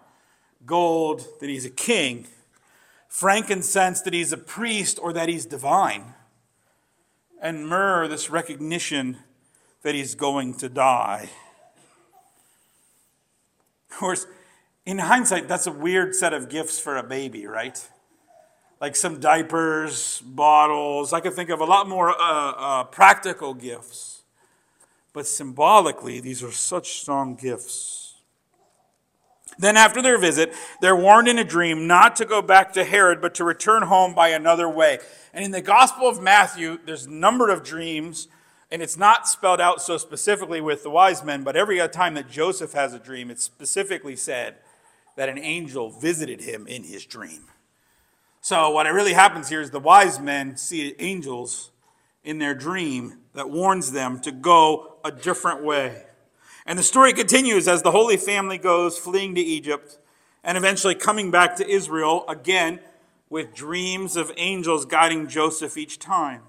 Gold, 0.66 1.26
that 1.40 1.50
he's 1.50 1.66
a 1.66 1.70
king, 1.70 2.28
frankincense, 3.08 4.02
that 4.02 4.14
he's 4.14 4.32
a 4.32 4.38
priest 4.38 4.98
or 5.02 5.12
that 5.14 5.28
he's 5.28 5.46
divine, 5.46 6.14
and 7.42 7.68
myrrh, 7.68 8.08
this 8.08 8.30
recognition 8.30 9.18
that 9.82 9.96
he's 9.96 10.16
going 10.16 10.54
to 10.56 10.70
die. 10.70 11.30
Of 13.90 13.98
course, 13.98 14.28
in 14.86 15.00
hindsight, 15.00 15.48
that's 15.48 15.68
a 15.68 15.72
weird 15.72 16.16
set 16.16 16.34
of 16.34 16.50
gifts 16.50 16.80
for 16.80 16.98
a 16.98 17.04
baby, 17.04 17.48
right? 17.48 17.84
like 18.82 18.96
some 18.96 19.20
diapers, 19.20 20.22
bottles. 20.22 21.14
I 21.14 21.20
could 21.20 21.34
think 21.34 21.52
of 21.52 21.62
a 21.62 21.66
lot 21.66 21.88
more 21.88 22.10
uh, 22.10 22.52
uh, 22.52 22.84
practical 22.86 23.54
gifts. 23.54 24.24
But 25.14 25.28
symbolically, 25.28 26.20
these 26.20 26.42
are 26.44 26.52
such 26.52 27.00
strong 27.00 27.36
gifts. 27.36 28.01
Then, 29.58 29.78
after 29.78 30.02
their 30.02 30.18
visit, 30.18 30.54
they're 30.80 30.96
warned 30.96 31.28
in 31.28 31.38
a 31.38 31.44
dream 31.44 31.88
not 31.88 32.16
to 32.16 32.26
go 32.26 32.42
back 32.42 32.74
to 32.74 32.84
Herod, 32.84 33.22
but 33.22 33.36
to 33.36 33.44
return 33.44 33.84
home 33.84 34.16
by 34.16 34.30
another 34.30 34.68
way. 34.68 35.00
And 35.34 35.46
in 35.46 35.52
the 35.52 35.62
Gospel 35.62 36.08
of 36.08 36.22
Matthew, 36.22 36.80
there's 36.86 37.06
a 37.06 37.12
number 37.12 37.50
of 37.50 37.64
dreams, 37.64 38.28
and 38.72 38.82
it's 38.82 38.98
not 38.98 39.28
spelled 39.28 39.62
out 39.62 39.82
so 39.82 39.98
specifically 39.98 40.62
with 40.62 40.84
the 40.84 40.90
wise 40.90 41.24
men, 41.24 41.44
but 41.44 41.56
every 41.56 41.86
time 41.90 42.14
that 42.16 42.30
Joseph 42.30 42.74
has 42.74 42.94
a 42.94 43.00
dream, 43.00 43.30
it's 43.30 43.44
specifically 43.44 44.16
said 44.16 44.56
that 45.16 45.30
an 45.30 45.38
angel 45.38 45.90
visited 45.92 46.42
him 46.42 46.66
in 46.68 46.84
his 46.84 47.06
dream. 47.06 47.44
So, 48.42 48.72
what 48.72 48.88
really 48.88 49.14
happens 49.14 49.50
here 49.50 49.62
is 49.62 49.70
the 49.70 49.80
wise 49.80 50.20
men 50.20 50.58
see 50.58 50.96
angels 50.98 51.70
in 52.24 52.40
their 52.40 52.56
dream 52.56 53.20
that 53.34 53.50
warns 53.50 53.92
them 53.92 54.20
to 54.22 54.32
go 54.32 54.96
a 55.04 55.12
different 55.12 55.64
way. 55.64 56.04
And 56.66 56.78
the 56.78 56.84
story 56.84 57.14
continues 57.14 57.68
as 57.68 57.82
the 57.82 57.92
Holy 57.92 58.18
Family 58.18 58.58
goes 58.58 58.98
fleeing 58.98 59.36
to 59.36 59.42
Egypt 59.42 59.98
and 60.44 60.58
eventually 60.58 60.96
coming 60.96 61.32
back 61.32 61.56
to 61.58 61.68
Israel 61.68 62.26
again 62.28 62.80
with 63.30 63.56
dreams 63.56 64.16
of 64.16 64.32
angels 64.38 64.86
guiding 64.86 65.28
Joseph 65.28 65.78
each 65.78 66.00
time. 66.00 66.42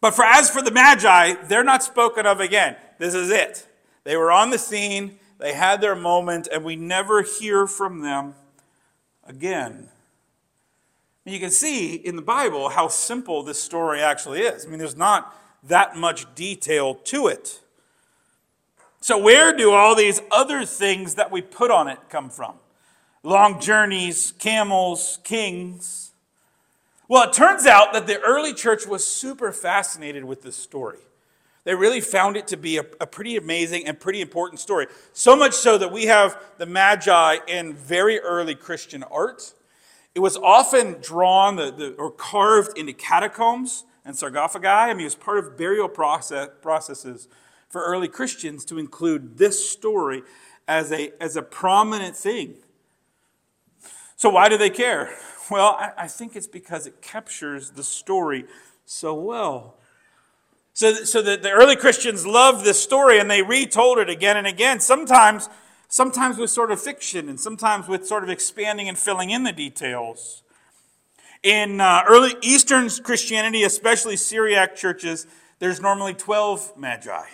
But 0.00 0.14
for 0.14 0.24
as 0.24 0.50
for 0.50 0.62
the 0.62 0.70
Magi, 0.70 1.34
they're 1.48 1.64
not 1.64 1.82
spoken 1.82 2.26
of 2.26 2.40
again. 2.40 2.76
This 2.98 3.14
is 3.14 3.30
it. 3.30 3.66
They 4.04 4.16
were 4.16 4.30
on 4.30 4.50
the 4.50 4.58
scene, 4.58 5.18
they 5.38 5.52
had 5.52 5.80
their 5.80 5.94
moment, 5.94 6.48
and 6.52 6.64
we 6.64 6.76
never 6.76 7.22
hear 7.22 7.66
from 7.66 8.00
them 8.00 8.34
again. 9.26 9.88
And 11.24 11.34
you 11.34 11.40
can 11.40 11.50
see 11.50 11.94
in 11.94 12.16
the 12.16 12.22
Bible 12.22 12.70
how 12.70 12.88
simple 12.88 13.42
this 13.42 13.62
story 13.62 14.00
actually 14.00 14.40
is. 14.40 14.64
I 14.64 14.68
mean, 14.68 14.78
there's 14.78 14.96
not 14.96 15.36
that 15.62 15.96
much 15.96 16.32
detail 16.34 16.94
to 16.94 17.26
it. 17.26 17.60
So, 19.08 19.16
where 19.16 19.56
do 19.56 19.72
all 19.72 19.94
these 19.94 20.20
other 20.30 20.66
things 20.66 21.14
that 21.14 21.30
we 21.30 21.40
put 21.40 21.70
on 21.70 21.88
it 21.88 21.98
come 22.10 22.28
from? 22.28 22.56
Long 23.22 23.58
journeys, 23.58 24.34
camels, 24.38 25.18
kings. 25.24 26.12
Well, 27.08 27.26
it 27.26 27.32
turns 27.32 27.64
out 27.64 27.94
that 27.94 28.06
the 28.06 28.20
early 28.20 28.52
church 28.52 28.86
was 28.86 29.06
super 29.06 29.50
fascinated 29.50 30.24
with 30.24 30.42
this 30.42 30.56
story. 30.56 30.98
They 31.64 31.74
really 31.74 32.02
found 32.02 32.36
it 32.36 32.48
to 32.48 32.58
be 32.58 32.76
a, 32.76 32.84
a, 33.00 33.06
pretty 33.06 33.38
amazing 33.38 33.86
and 33.86 33.98
pretty 33.98 34.20
important 34.20 34.60
story. 34.60 34.88
So 35.14 35.34
much 35.34 35.54
so 35.54 35.78
that 35.78 35.90
we 35.90 36.04
have 36.04 36.38
the 36.58 36.66
Magi 36.66 37.38
in 37.46 37.72
very 37.72 38.20
early 38.20 38.54
Christian 38.54 39.02
art. 39.04 39.54
It 40.14 40.20
was 40.20 40.36
often 40.36 40.96
drawn 41.00 41.56
the, 41.56 41.70
the, 41.70 41.94
or 41.94 42.10
carved 42.10 42.76
into 42.76 42.92
catacombs 42.92 43.86
and 44.04 44.14
sarcophagi. 44.14 44.66
I 44.66 44.92
mean, 44.92 45.00
it 45.00 45.04
was 45.04 45.14
part 45.14 45.38
of 45.38 45.56
burial 45.56 45.88
process, 45.88 46.50
processes 46.60 47.26
for 47.68 47.82
early 47.84 48.08
Christians 48.08 48.64
to 48.66 48.78
include 48.78 49.38
this 49.38 49.68
story 49.68 50.22
as 50.66 50.92
a, 50.92 51.12
as 51.20 51.36
a 51.36 51.42
prominent 51.42 52.16
thing. 52.16 52.54
So, 54.16 54.30
why 54.30 54.48
do 54.48 54.58
they 54.58 54.70
care? 54.70 55.16
Well, 55.50 55.76
I, 55.78 55.92
I 55.96 56.08
think 56.08 56.36
it's 56.36 56.46
because 56.46 56.86
it 56.86 57.00
captures 57.00 57.70
the 57.70 57.84
story 57.84 58.44
so 58.84 59.14
well. 59.14 59.76
So, 60.74 60.92
so 60.92 61.22
the, 61.22 61.36
the 61.36 61.50
early 61.50 61.76
Christians 61.76 62.26
loved 62.26 62.64
this 62.64 62.80
story 62.80 63.18
and 63.18 63.30
they 63.30 63.42
retold 63.42 63.98
it 63.98 64.08
again 64.08 64.36
and 64.36 64.46
again, 64.46 64.80
sometimes, 64.80 65.48
sometimes 65.88 66.36
with 66.36 66.50
sort 66.50 66.70
of 66.70 66.80
fiction 66.80 67.28
and 67.28 67.40
sometimes 67.40 67.88
with 67.88 68.06
sort 68.06 68.22
of 68.22 68.30
expanding 68.30 68.88
and 68.88 68.98
filling 68.98 69.30
in 69.30 69.42
the 69.42 69.52
details. 69.52 70.42
In 71.42 71.80
uh, 71.80 72.02
early 72.08 72.34
Eastern 72.42 72.88
Christianity, 73.02 73.62
especially 73.62 74.16
Syriac 74.16 74.76
churches, 74.76 75.26
there's 75.58 75.80
normally 75.80 76.14
12 76.14 76.76
magi. 76.76 77.24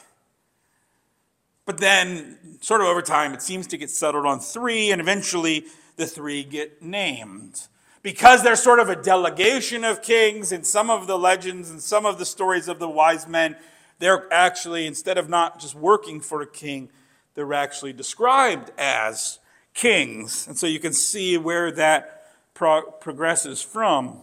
But 1.67 1.79
then, 1.79 2.59
sort 2.61 2.83
of 2.83 2.89
over 2.89 3.01
time, 3.01 3.33
it 3.33 3.41
seems 3.41 3.67
to 3.69 3.79
get 3.79 3.91
settled 3.91 4.27
on 4.27 4.41
three, 4.41 4.91
and 4.91 5.01
eventually 5.01 5.65
the 5.97 6.07
three 6.07 6.45
get 6.45 6.83
named. 6.83 7.69
Because 8.03 8.43
they're 8.43 8.57
sort 8.57 8.81
of 8.81 8.91
a 8.91 9.03
delegation 9.03 9.83
of 9.83 10.03
kings, 10.03 10.53
in 10.53 10.63
some 10.63 10.91
of 10.91 11.07
the 11.07 11.19
legends 11.19 11.71
and 11.71 11.81
some 11.81 12.05
of 12.05 12.19
the 12.19 12.27
stories 12.27 12.69
of 12.69 12.79
the 12.79 12.89
wise 12.89 13.27
men, 13.27 13.57
they're 13.99 14.31
actually, 14.31 14.87
instead 14.87 15.17
of 15.17 15.31
not 15.31 15.59
just 15.59 15.75
working 15.75 16.21
for 16.21 16.43
a 16.43 16.47
king, 16.47 16.91
they're 17.35 17.55
actually 17.55 17.95
described 17.95 18.71
as 18.77 19.39
kings. 19.73 20.47
And 20.47 20.59
so 20.59 20.67
you 20.67 20.79
can 20.79 20.93
see 20.93 21.39
where 21.39 21.73
that 21.73 22.27
pro- 22.53 22.91
progresses 22.91 23.63
from. 23.63 24.19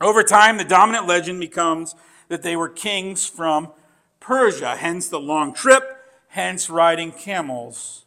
Over 0.00 0.22
time, 0.22 0.56
the 0.56 0.64
dominant 0.64 1.08
legend 1.08 1.40
becomes 1.40 1.96
that 2.28 2.42
they 2.42 2.54
were 2.54 2.68
kings 2.68 3.26
from 3.26 3.72
Persia, 4.20 4.76
hence 4.76 5.08
the 5.08 5.18
long 5.18 5.52
trip 5.52 5.97
hence 6.28 6.70
riding 6.70 7.12
camels. 7.12 8.04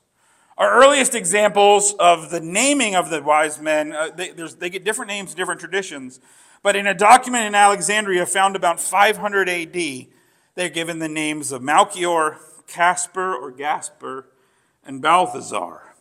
Our 0.57 0.71
earliest 0.83 1.15
examples 1.15 1.93
of 1.99 2.29
the 2.29 2.39
naming 2.39 2.95
of 2.95 3.09
the 3.09 3.21
wise 3.21 3.59
men, 3.59 3.93
uh, 3.93 4.09
they, 4.15 4.31
they 4.31 4.69
get 4.69 4.83
different 4.83 5.09
names, 5.09 5.33
different 5.33 5.59
traditions. 5.59 6.19
But 6.63 6.75
in 6.75 6.85
a 6.85 6.93
document 6.93 7.45
in 7.45 7.55
Alexandria 7.55 8.25
found 8.25 8.55
about 8.55 8.79
500 8.79 9.49
AD, 9.49 10.07
they're 10.55 10.69
given 10.69 10.99
the 10.99 11.09
names 11.09 11.51
of 11.51 11.61
Melchior, 11.61 12.37
Caspar 12.67 13.35
or 13.35 13.51
Gaspar, 13.51 14.27
and 14.85 15.01
Balthazar. 15.01 15.95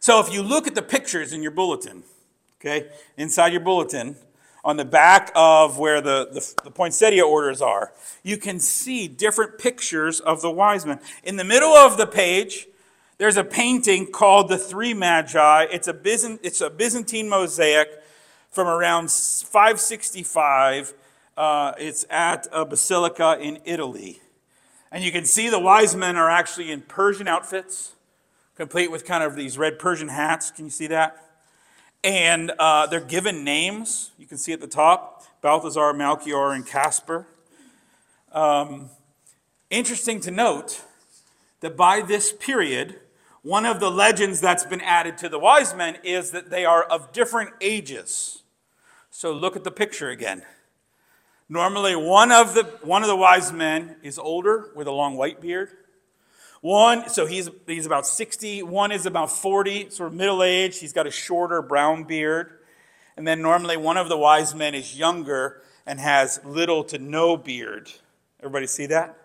So 0.00 0.18
if 0.18 0.32
you 0.32 0.42
look 0.42 0.66
at 0.66 0.74
the 0.74 0.82
pictures 0.82 1.32
in 1.32 1.42
your 1.42 1.52
bulletin, 1.52 2.02
okay, 2.60 2.88
inside 3.16 3.52
your 3.52 3.60
bulletin, 3.60 4.16
on 4.64 4.76
the 4.76 4.84
back 4.84 5.32
of 5.34 5.78
where 5.78 6.00
the, 6.00 6.28
the, 6.32 6.62
the, 6.64 6.70
poinsettia 6.70 7.22
orders 7.22 7.62
are, 7.62 7.92
you 8.22 8.36
can 8.36 8.60
see 8.60 9.08
different 9.08 9.58
pictures 9.58 10.20
of 10.20 10.42
the 10.42 10.50
wise 10.50 10.84
men. 10.84 11.00
In 11.24 11.36
the 11.36 11.44
middle 11.44 11.70
of 11.70 11.96
the 11.96 12.06
page, 12.06 12.66
there's 13.18 13.36
a 13.36 13.44
painting 13.44 14.06
called 14.06 14.48
The 14.48 14.58
Three 14.58 14.94
Magi. 14.94 15.66
It's 15.70 15.88
a, 15.88 15.94
Byzant, 15.94 16.40
it's 16.42 16.60
a 16.60 16.70
Byzantine 16.70 17.28
mosaic 17.28 17.88
from 18.50 18.66
around 18.66 19.10
565. 19.10 20.94
Uh, 21.36 21.72
it's 21.78 22.04
at 22.10 22.46
a 22.52 22.64
basilica 22.64 23.38
in 23.40 23.60
Italy. 23.64 24.20
And 24.92 25.04
you 25.04 25.12
can 25.12 25.24
see 25.24 25.48
the 25.48 25.58
wise 25.58 25.94
men 25.94 26.16
are 26.16 26.28
actually 26.28 26.72
in 26.72 26.82
Persian 26.82 27.28
outfits, 27.28 27.92
complete 28.56 28.90
with 28.90 29.04
kind 29.04 29.22
of 29.22 29.36
these 29.36 29.56
red 29.56 29.78
Persian 29.78 30.08
hats. 30.08 30.50
Can 30.50 30.64
you 30.64 30.70
see 30.70 30.88
that? 30.88 31.29
And 32.02 32.52
uh, 32.58 32.86
they're 32.86 33.00
given 33.00 33.44
names. 33.44 34.12
You 34.18 34.26
can 34.26 34.38
see 34.38 34.52
at 34.52 34.60
the 34.60 34.66
top 34.66 35.24
Balthazar, 35.42 35.92
Melchior, 35.92 36.52
and 36.52 36.66
Caspar. 36.66 37.26
Um, 38.32 38.90
interesting 39.68 40.20
to 40.20 40.30
note 40.30 40.82
that 41.60 41.76
by 41.76 42.00
this 42.00 42.32
period, 42.32 43.00
one 43.42 43.66
of 43.66 43.80
the 43.80 43.90
legends 43.90 44.40
that's 44.40 44.64
been 44.64 44.80
added 44.80 45.18
to 45.18 45.28
the 45.28 45.38
wise 45.38 45.74
men 45.74 45.98
is 46.02 46.30
that 46.30 46.50
they 46.50 46.64
are 46.64 46.82
of 46.84 47.12
different 47.12 47.50
ages. 47.60 48.42
So 49.10 49.32
look 49.32 49.56
at 49.56 49.64
the 49.64 49.70
picture 49.70 50.10
again. 50.10 50.42
Normally, 51.48 51.96
one 51.96 52.30
of 52.30 52.54
the, 52.54 52.64
one 52.82 53.02
of 53.02 53.08
the 53.08 53.16
wise 53.16 53.52
men 53.52 53.96
is 54.02 54.18
older 54.18 54.70
with 54.76 54.86
a 54.86 54.92
long 54.92 55.16
white 55.16 55.40
beard. 55.40 55.70
One, 56.60 57.08
so 57.08 57.24
he's, 57.26 57.48
he's 57.66 57.86
about 57.86 58.06
60. 58.06 58.62
One 58.62 58.92
is 58.92 59.06
about 59.06 59.30
40, 59.30 59.90
sort 59.90 60.08
of 60.08 60.14
middle 60.14 60.42
age. 60.42 60.78
He's 60.78 60.92
got 60.92 61.06
a 61.06 61.10
shorter 61.10 61.62
brown 61.62 62.04
beard. 62.04 62.58
And 63.16 63.26
then 63.26 63.40
normally 63.40 63.76
one 63.76 63.96
of 63.96 64.08
the 64.08 64.16
wise 64.16 64.54
men 64.54 64.74
is 64.74 64.98
younger 64.98 65.62
and 65.86 65.98
has 65.98 66.40
little 66.44 66.84
to 66.84 66.98
no 66.98 67.36
beard. 67.36 67.90
Everybody 68.40 68.66
see 68.66 68.86
that? 68.86 69.16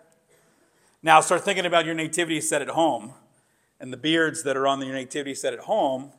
Now 1.02 1.20
start 1.20 1.42
thinking 1.42 1.66
about 1.66 1.84
your 1.84 1.94
nativity 1.94 2.40
set 2.40 2.62
at 2.62 2.68
home 2.68 3.12
and 3.78 3.92
the 3.92 3.98
beards 3.98 4.42
that 4.44 4.56
are 4.56 4.66
on 4.66 4.80
your 4.80 4.94
nativity 4.94 5.34
set 5.34 5.52
at 5.52 5.60
home. 5.60 6.12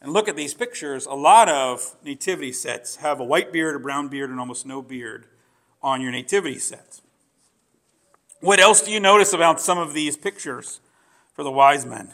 And 0.00 0.12
look 0.12 0.26
at 0.26 0.34
these 0.34 0.54
pictures. 0.54 1.06
A 1.06 1.14
lot 1.14 1.48
of 1.48 1.96
nativity 2.02 2.50
sets 2.50 2.96
have 2.96 3.20
a 3.20 3.24
white 3.24 3.52
beard, 3.52 3.76
a 3.76 3.78
brown 3.78 4.08
beard, 4.08 4.30
and 4.30 4.40
almost 4.40 4.66
no 4.66 4.82
beard 4.82 5.26
on 5.80 6.00
your 6.00 6.10
nativity 6.10 6.58
sets. 6.58 7.01
What 8.42 8.58
else 8.58 8.80
do 8.80 8.90
you 8.90 8.98
notice 8.98 9.32
about 9.32 9.60
some 9.60 9.78
of 9.78 9.94
these 9.94 10.16
pictures 10.16 10.80
for 11.32 11.44
the 11.44 11.50
wise 11.52 11.86
men? 11.86 12.10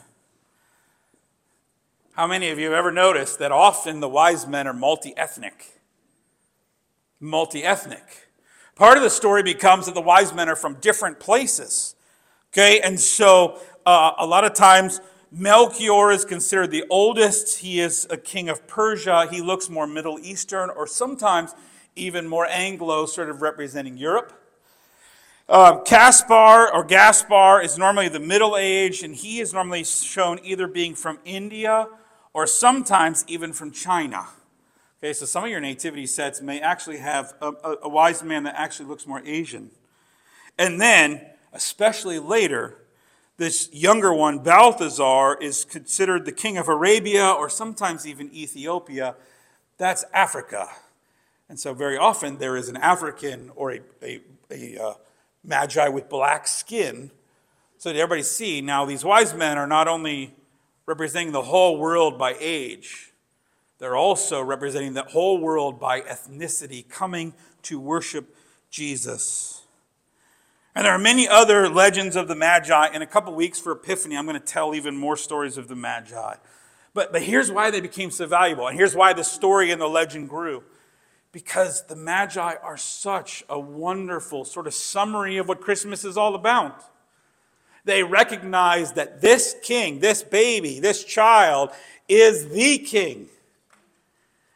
How 2.13 2.27
many 2.27 2.51
of 2.51 2.59
you 2.59 2.67
have 2.67 2.75
ever 2.75 2.93
noticed 2.93 3.39
that 3.39 3.51
often 3.51 4.01
the 4.01 4.11
wise 4.11 4.47
men 4.47 4.67
are 4.67 4.75
multi 4.75 5.17
ethnic? 5.17 5.81
Multi 7.19 7.65
ethnic. 7.65 8.29
Part 8.75 8.99
of 8.99 9.03
the 9.03 9.09
story 9.09 9.43
becomes 9.43 9.87
that 9.87 9.95
the 9.95 10.03
wise 10.03 10.35
men 10.35 10.51
are 10.51 10.55
from 10.55 10.75
different 10.75 11.19
places. 11.19 11.95
Okay, 12.53 12.79
and 12.83 13.01
so 13.01 13.59
uh, 13.87 14.13
a 14.19 14.27
lot 14.27 14.45
of 14.45 14.53
times 14.53 15.01
Melchior 15.33 16.11
is 16.11 16.27
considered 16.27 16.71
the 16.71 16.85
oldest. 16.91 17.61
He 17.61 17.81
is 17.81 18.07
a 18.11 18.19
king 18.19 18.51
of 18.51 18.67
Persia. 18.69 19.29
He 19.31 19.41
looks 19.41 19.71
more 19.71 19.87
Middle 19.87 20.19
Eastern 20.19 20.69
or 20.69 20.87
sometimes 20.87 21.55
even 21.97 22.29
more 22.29 22.45
Anglo, 22.45 23.07
sort 23.07 23.31
of 23.31 23.41
representing 23.41 23.97
Europe. 23.97 24.38
Uh, 25.49 25.79
Caspar 25.81 26.71
or 26.75 26.85
Gaspar 26.85 27.63
is 27.63 27.79
normally 27.79 28.11
the 28.11 28.21
middle 28.21 28.55
age, 28.55 29.03
and 29.03 29.15
he 29.15 29.41
is 29.41 29.55
normally 29.55 29.83
shown 29.83 30.39
either 30.43 30.67
being 30.67 30.95
from 30.95 31.19
India 31.25 31.89
or 32.35 32.47
sometimes 32.47 33.25
even 33.29 33.55
from 33.55 33.71
China. 33.71 34.27
Okay, 34.99 35.15
so 35.15 35.25
some 35.25 35.45
of 35.45 35.51
your 35.51 35.61
nativity 35.61 36.05
sets 36.05 36.43
may 36.43 36.61
actually 36.61 36.99
have 36.99 37.33
a, 37.41 37.53
a, 37.65 37.77
a 37.85 37.89
wise 37.89 38.23
man 38.23 38.43
that 38.43 38.57
actually 38.59 38.91
looks 38.91 39.07
more 39.07 39.23
Asian. 39.25 39.71
And 40.59 40.79
then, 40.79 41.25
especially 41.55 42.19
later, 42.19 42.83
this 43.39 43.71
younger 43.73 44.13
one, 44.13 44.41
Balthazar, 44.41 45.39
is 45.41 45.65
considered 45.65 46.27
the 46.27 46.33
king 46.33 46.59
of 46.59 46.69
Arabia 46.69 47.27
or 47.27 47.49
sometimes 47.49 48.07
even 48.07 48.31
Ethiopia. 48.35 49.15
That's 49.79 50.05
Africa. 50.13 50.69
And 51.49 51.59
so, 51.59 51.73
very 51.73 51.97
often, 51.97 52.37
there 52.37 52.55
is 52.55 52.69
an 52.69 52.77
African 52.77 53.51
or 53.57 53.73
a, 53.73 53.81
a, 54.03 54.21
a 54.51 54.79
uh, 54.79 54.95
magi 55.49 55.89
with 55.89 56.09
black 56.09 56.47
skin. 56.47 57.11
So 57.79 57.93
that 57.93 57.99
everybody 57.99 58.23
see 58.23 58.61
now 58.61 58.85
these 58.85 59.05
wise 59.05 59.35
men 59.35 59.57
are 59.57 59.67
not 59.67 59.89
only 59.89 60.35
representing 60.87 61.33
the 61.33 61.43
whole 61.43 61.79
world 61.79 62.19
by 62.19 62.37
age 62.39 63.09
they're 63.79 63.97
also 63.97 64.43
representing 64.43 64.95
the 64.95 65.05
whole 65.05 65.39
world 65.39 65.79
by 65.79 66.01
ethnicity 66.01 66.89
coming 66.89 67.33
to 67.63 67.79
worship 67.79 68.35
jesus. 68.71 69.63
And 70.75 70.85
there 70.85 70.93
are 70.93 70.99
many 70.99 71.27
other 71.27 71.69
legends 71.69 72.15
of 72.15 72.29
the 72.29 72.37
magi. 72.37 72.89
In 72.95 73.03
a 73.03 73.07
couple 73.07 73.35
weeks 73.35 73.61
for 73.61 73.73
epiphany 73.73 74.17
i'm 74.17 74.27
going 74.27 74.39
to 74.39 74.45
tell 74.45 74.75
even 74.75 74.97
more 74.97 75.17
stories 75.17 75.57
of 75.57 75.69
the 75.69 75.77
magi. 75.77 76.35
But, 76.95 77.13
but 77.13 77.23
here's 77.23 77.53
why 77.53 77.71
they 77.71 77.81
became 77.81 78.11
so 78.11 78.27
valuable 78.27 78.67
and 78.67 78.77
here's 78.77 78.97
why 78.97 79.13
the 79.13 79.25
story 79.25 79.71
and 79.71 79.81
the 79.81 79.87
legend 79.87 80.29
grew 80.29 80.65
because 81.33 81.87
the 81.87 81.97
Magi 81.97 82.55
are 82.63 82.77
such 82.77 83.45
a 83.49 83.59
wonderful 83.59 84.45
sort 84.45 84.67
of 84.67 84.75
summary 84.75 85.37
of 85.37 85.49
what 85.49 85.61
Christmas 85.61 86.05
is 86.05 86.17
all 86.17 86.35
about. 86.35 86.85
They 87.85 88.03
recognize 88.03 88.93
that 88.93 89.21
this 89.21 89.55
king, 89.63 90.01
this 90.01 90.23
baby, 90.23 90.81
this 90.81 91.05
child 91.05 91.71
is 92.09 92.49
the 92.49 92.79
king. 92.79 93.29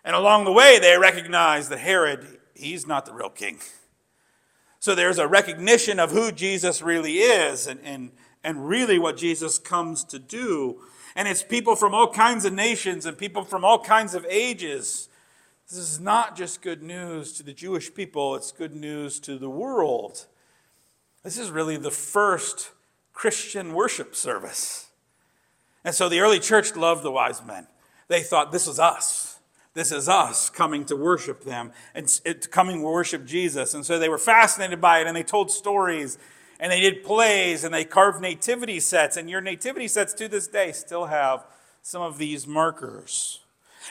And 0.05 0.17
along 0.17 0.45
the 0.45 0.53
way, 0.53 0.79
they 0.79 0.99
recognize 0.99 1.69
that 1.69 1.79
Herod, 1.79 2.27
he's 2.55 2.87
not 2.87 3.07
the 3.07 3.13
real 3.13 3.31
king. 3.31 3.59
So 4.81 4.95
there's 4.95 5.19
a 5.19 5.29
recognition 5.29 6.01
of 6.01 6.11
who 6.11 6.33
Jesus 6.33 6.83
really 6.83 7.19
is 7.19 7.69
and, 7.69 7.79
and, 7.85 8.11
and 8.43 8.69
really 8.69 8.99
what 8.99 9.17
Jesus 9.17 9.59
comes 9.59 10.03
to 10.05 10.19
do. 10.19 10.81
And 11.15 11.29
it's 11.29 11.43
people 11.43 11.77
from 11.77 11.95
all 11.95 12.13
kinds 12.13 12.45
of 12.45 12.53
nations 12.53 13.07
and 13.07 13.17
people 13.17 13.45
from 13.45 13.65
all 13.65 13.79
kinds 13.79 14.15
of 14.15 14.27
ages. 14.29 15.09
This 15.73 15.91
is 15.91 16.01
not 16.01 16.37
just 16.37 16.61
good 16.61 16.83
news 16.83 17.33
to 17.33 17.43
the 17.43 17.55
Jewish 17.55 17.95
people, 17.95 18.37
it's 18.37 18.53
good 18.53 18.75
news 18.75 19.19
to 19.21 19.39
the 19.39 19.49
world. 19.49 20.27
This 21.23 21.39
is 21.39 21.51
really 21.51 21.79
the 21.79 21.91
first 21.91 22.73
Christian 23.15 23.73
worship 23.73 24.15
service. 24.15 24.91
And 25.83 25.95
so 25.95 26.11
the 26.11 26.21
early 26.21 26.41
church 26.41 26.77
loved 26.77 27.03
the 27.03 27.11
wise 27.11 27.43
men. 27.43 27.69
They 28.09 28.21
thought 28.21 28.53
this 28.53 28.67
was 28.67 28.79
us. 28.79 29.39
This 29.73 29.93
is 29.93 30.11
us 30.11 30.51
coming 30.51 30.85
to 30.85 30.95
worship 30.95 31.43
them 31.43 31.73
and 31.95 32.21
coming 32.51 32.81
to 32.81 32.87
worship 32.87 33.25
Jesus. 33.25 33.73
And 33.73 33.87
so 33.87 33.99
they 33.99 34.11
were 34.11 34.19
fascinated 34.19 34.79
by 34.79 35.01
it 35.01 35.07
and 35.07 35.17
they 35.17 35.23
told 35.23 35.51
stories 35.51 36.19
and 36.61 36.71
they 36.71 36.81
did 36.81 37.03
plays 37.03 37.65
and 37.65 37.73
they 37.73 37.87
carved 37.87 38.21
nativity 38.21 38.79
sets. 38.79 39.17
And 39.17 39.31
your 39.31 39.41
nativity 39.41 39.89
sets 39.89 40.13
to 40.15 40.29
this 40.29 40.49
day 40.49 40.73
still 40.73 41.07
have 41.07 41.47
some 41.81 42.03
of 42.03 42.19
these 42.19 42.47
markers. 42.47 43.42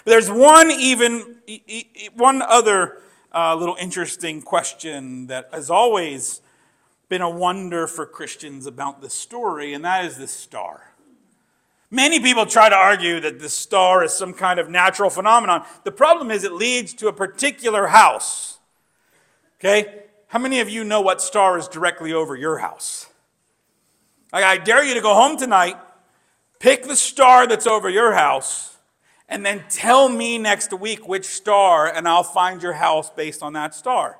But 0.04 0.12
there's 0.12 0.32
one 0.32 0.72
even, 0.72 1.38
one 2.16 2.42
other 2.42 3.02
uh, 3.34 3.56
little 3.56 3.76
interesting 3.80 4.42
question 4.42 5.28
that 5.28 5.50
has 5.54 5.70
always 5.70 6.42
been 7.10 7.22
a 7.22 7.30
wonder 7.30 7.88
for 7.88 8.06
Christians 8.06 8.66
about 8.66 9.02
this 9.02 9.14
story, 9.14 9.74
and 9.74 9.84
that 9.84 10.06
is 10.06 10.18
the 10.18 10.28
star. 10.28 10.94
Many 11.90 12.22
people 12.22 12.46
try 12.46 12.70
to 12.70 12.76
argue 12.76 13.20
that 13.20 13.40
the 13.40 13.50
star 13.50 14.04
is 14.04 14.14
some 14.14 14.34
kind 14.34 14.60
of 14.60 14.70
natural 14.70 15.10
phenomenon. 15.10 15.66
The 15.84 15.92
problem 15.92 16.32
is 16.32 16.46
it 16.46 16.54
leads 16.54 16.94
to 16.96 17.10
a 17.10 17.14
particular 17.14 17.88
house. 17.88 18.60
Okay? 19.60 20.04
How 20.28 20.40
many 20.40 20.62
of 20.62 20.70
you 20.70 20.86
know 20.86 21.02
what 21.02 21.22
star 21.22 21.58
is 21.58 21.68
directly 21.68 22.14
over 22.14 22.34
your 22.38 22.60
house? 22.60 23.08
Like, 24.32 24.46
I 24.46 24.58
dare 24.58 24.84
you 24.86 24.94
to 24.94 25.02
go 25.02 25.14
home 25.14 25.36
tonight, 25.36 25.76
pick 26.60 26.84
the 26.84 26.96
star 26.96 27.46
that's 27.46 27.68
over 27.68 27.90
your 27.90 28.14
house, 28.14 28.71
and 29.32 29.46
then 29.46 29.64
tell 29.70 30.10
me 30.10 30.38
next 30.38 30.74
week 30.74 31.08
which 31.08 31.24
star, 31.24 31.88
and 31.88 32.06
I'll 32.06 32.22
find 32.22 32.62
your 32.62 32.74
house 32.74 33.10
based 33.10 33.42
on 33.42 33.54
that 33.54 33.74
star. 33.74 34.20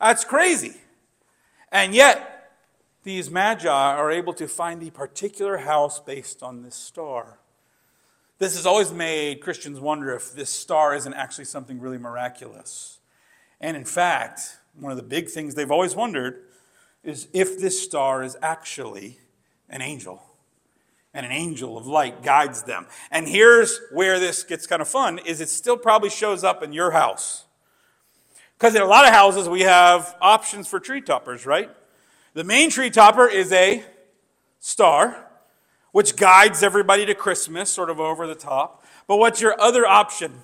That's 0.00 0.24
crazy. 0.24 0.76
And 1.72 1.92
yet, 1.92 2.52
these 3.02 3.28
magi 3.28 3.68
are 3.68 4.10
able 4.10 4.32
to 4.34 4.46
find 4.46 4.80
the 4.80 4.90
particular 4.90 5.58
house 5.58 5.98
based 5.98 6.44
on 6.44 6.62
this 6.62 6.76
star. 6.76 7.40
This 8.38 8.54
has 8.54 8.66
always 8.66 8.92
made 8.92 9.40
Christians 9.40 9.80
wonder 9.80 10.14
if 10.14 10.32
this 10.32 10.50
star 10.50 10.94
isn't 10.94 11.14
actually 11.14 11.46
something 11.46 11.80
really 11.80 11.98
miraculous. 11.98 13.00
And 13.60 13.76
in 13.76 13.84
fact, 13.84 14.58
one 14.78 14.92
of 14.92 14.96
the 14.96 15.02
big 15.02 15.28
things 15.28 15.56
they've 15.56 15.70
always 15.72 15.96
wondered 15.96 16.44
is 17.02 17.26
if 17.32 17.58
this 17.58 17.82
star 17.82 18.22
is 18.22 18.36
actually 18.42 19.18
an 19.68 19.82
angel. 19.82 20.22
And 21.16 21.24
an 21.24 21.32
angel 21.32 21.78
of 21.78 21.86
light 21.86 22.22
guides 22.22 22.64
them. 22.64 22.86
And 23.10 23.26
here's 23.26 23.80
where 23.90 24.20
this 24.20 24.42
gets 24.42 24.66
kind 24.66 24.82
of 24.82 24.86
fun 24.86 25.18
is 25.20 25.40
it 25.40 25.48
still 25.48 25.78
probably 25.78 26.10
shows 26.10 26.44
up 26.44 26.62
in 26.62 26.74
your 26.74 26.90
house. 26.90 27.46
Because 28.58 28.74
in 28.74 28.82
a 28.82 28.86
lot 28.86 29.06
of 29.06 29.14
houses 29.14 29.48
we 29.48 29.62
have 29.62 30.14
options 30.20 30.68
for 30.68 30.78
tree 30.78 31.00
toppers, 31.00 31.46
right? 31.46 31.70
The 32.34 32.44
main 32.44 32.68
tree 32.68 32.90
topper 32.90 33.26
is 33.26 33.50
a 33.50 33.82
star, 34.60 35.26
which 35.92 36.16
guides 36.16 36.62
everybody 36.62 37.06
to 37.06 37.14
Christmas, 37.14 37.70
sort 37.70 37.88
of 37.88 37.98
over 37.98 38.26
the 38.26 38.34
top. 38.34 38.84
But 39.06 39.16
what's 39.16 39.40
your 39.40 39.58
other 39.58 39.86
option? 39.86 40.42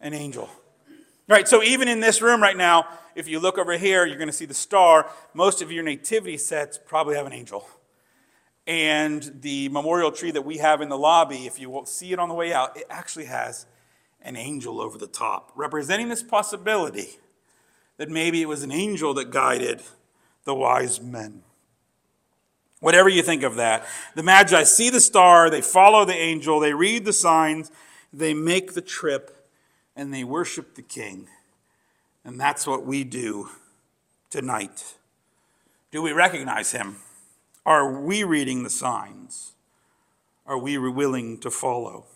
An 0.00 0.14
angel. 0.14 0.50
Right, 1.28 1.46
so 1.46 1.62
even 1.62 1.86
in 1.86 2.00
this 2.00 2.20
room 2.20 2.42
right 2.42 2.56
now, 2.56 2.88
if 3.14 3.28
you 3.28 3.38
look 3.38 3.56
over 3.56 3.78
here, 3.78 4.04
you're 4.04 4.18
going 4.18 4.28
to 4.28 4.32
see 4.32 4.46
the 4.46 4.54
star. 4.54 5.08
Most 5.32 5.62
of 5.62 5.70
your 5.70 5.84
nativity 5.84 6.38
sets 6.38 6.76
probably 6.76 7.14
have 7.14 7.26
an 7.26 7.32
angel. 7.32 7.68
And 8.66 9.38
the 9.42 9.68
memorial 9.68 10.10
tree 10.10 10.32
that 10.32 10.42
we 10.42 10.58
have 10.58 10.80
in 10.80 10.88
the 10.88 10.98
lobby, 10.98 11.46
if 11.46 11.60
you 11.60 11.82
see 11.86 12.12
it 12.12 12.18
on 12.18 12.28
the 12.28 12.34
way 12.34 12.52
out, 12.52 12.76
it 12.76 12.86
actually 12.90 13.26
has 13.26 13.66
an 14.22 14.36
angel 14.36 14.80
over 14.80 14.98
the 14.98 15.06
top, 15.06 15.52
representing 15.54 16.08
this 16.08 16.22
possibility 16.22 17.18
that 17.96 18.08
maybe 18.08 18.42
it 18.42 18.48
was 18.48 18.62
an 18.62 18.72
angel 18.72 19.14
that 19.14 19.30
guided 19.30 19.82
the 20.44 20.54
wise 20.54 21.00
men. 21.00 21.42
Whatever 22.80 23.08
you 23.08 23.22
think 23.22 23.42
of 23.42 23.54
that, 23.56 23.86
the 24.14 24.22
Magi 24.22 24.64
see 24.64 24.90
the 24.90 25.00
star, 25.00 25.48
they 25.48 25.62
follow 25.62 26.04
the 26.04 26.14
angel, 26.14 26.60
they 26.60 26.74
read 26.74 27.04
the 27.04 27.12
signs, 27.12 27.70
they 28.12 28.34
make 28.34 28.74
the 28.74 28.82
trip, 28.82 29.48
and 29.94 30.12
they 30.12 30.24
worship 30.24 30.74
the 30.74 30.82
king. 30.82 31.28
And 32.24 32.38
that's 32.38 32.66
what 32.66 32.84
we 32.84 33.04
do 33.04 33.50
tonight. 34.28 34.96
Do 35.90 36.02
we 36.02 36.12
recognize 36.12 36.72
him? 36.72 36.96
Are 37.66 37.90
we 37.90 38.22
reading 38.22 38.62
the 38.62 38.70
signs? 38.70 39.54
Are 40.46 40.56
we 40.56 40.78
willing 40.78 41.38
to 41.38 41.50
follow? 41.50 42.06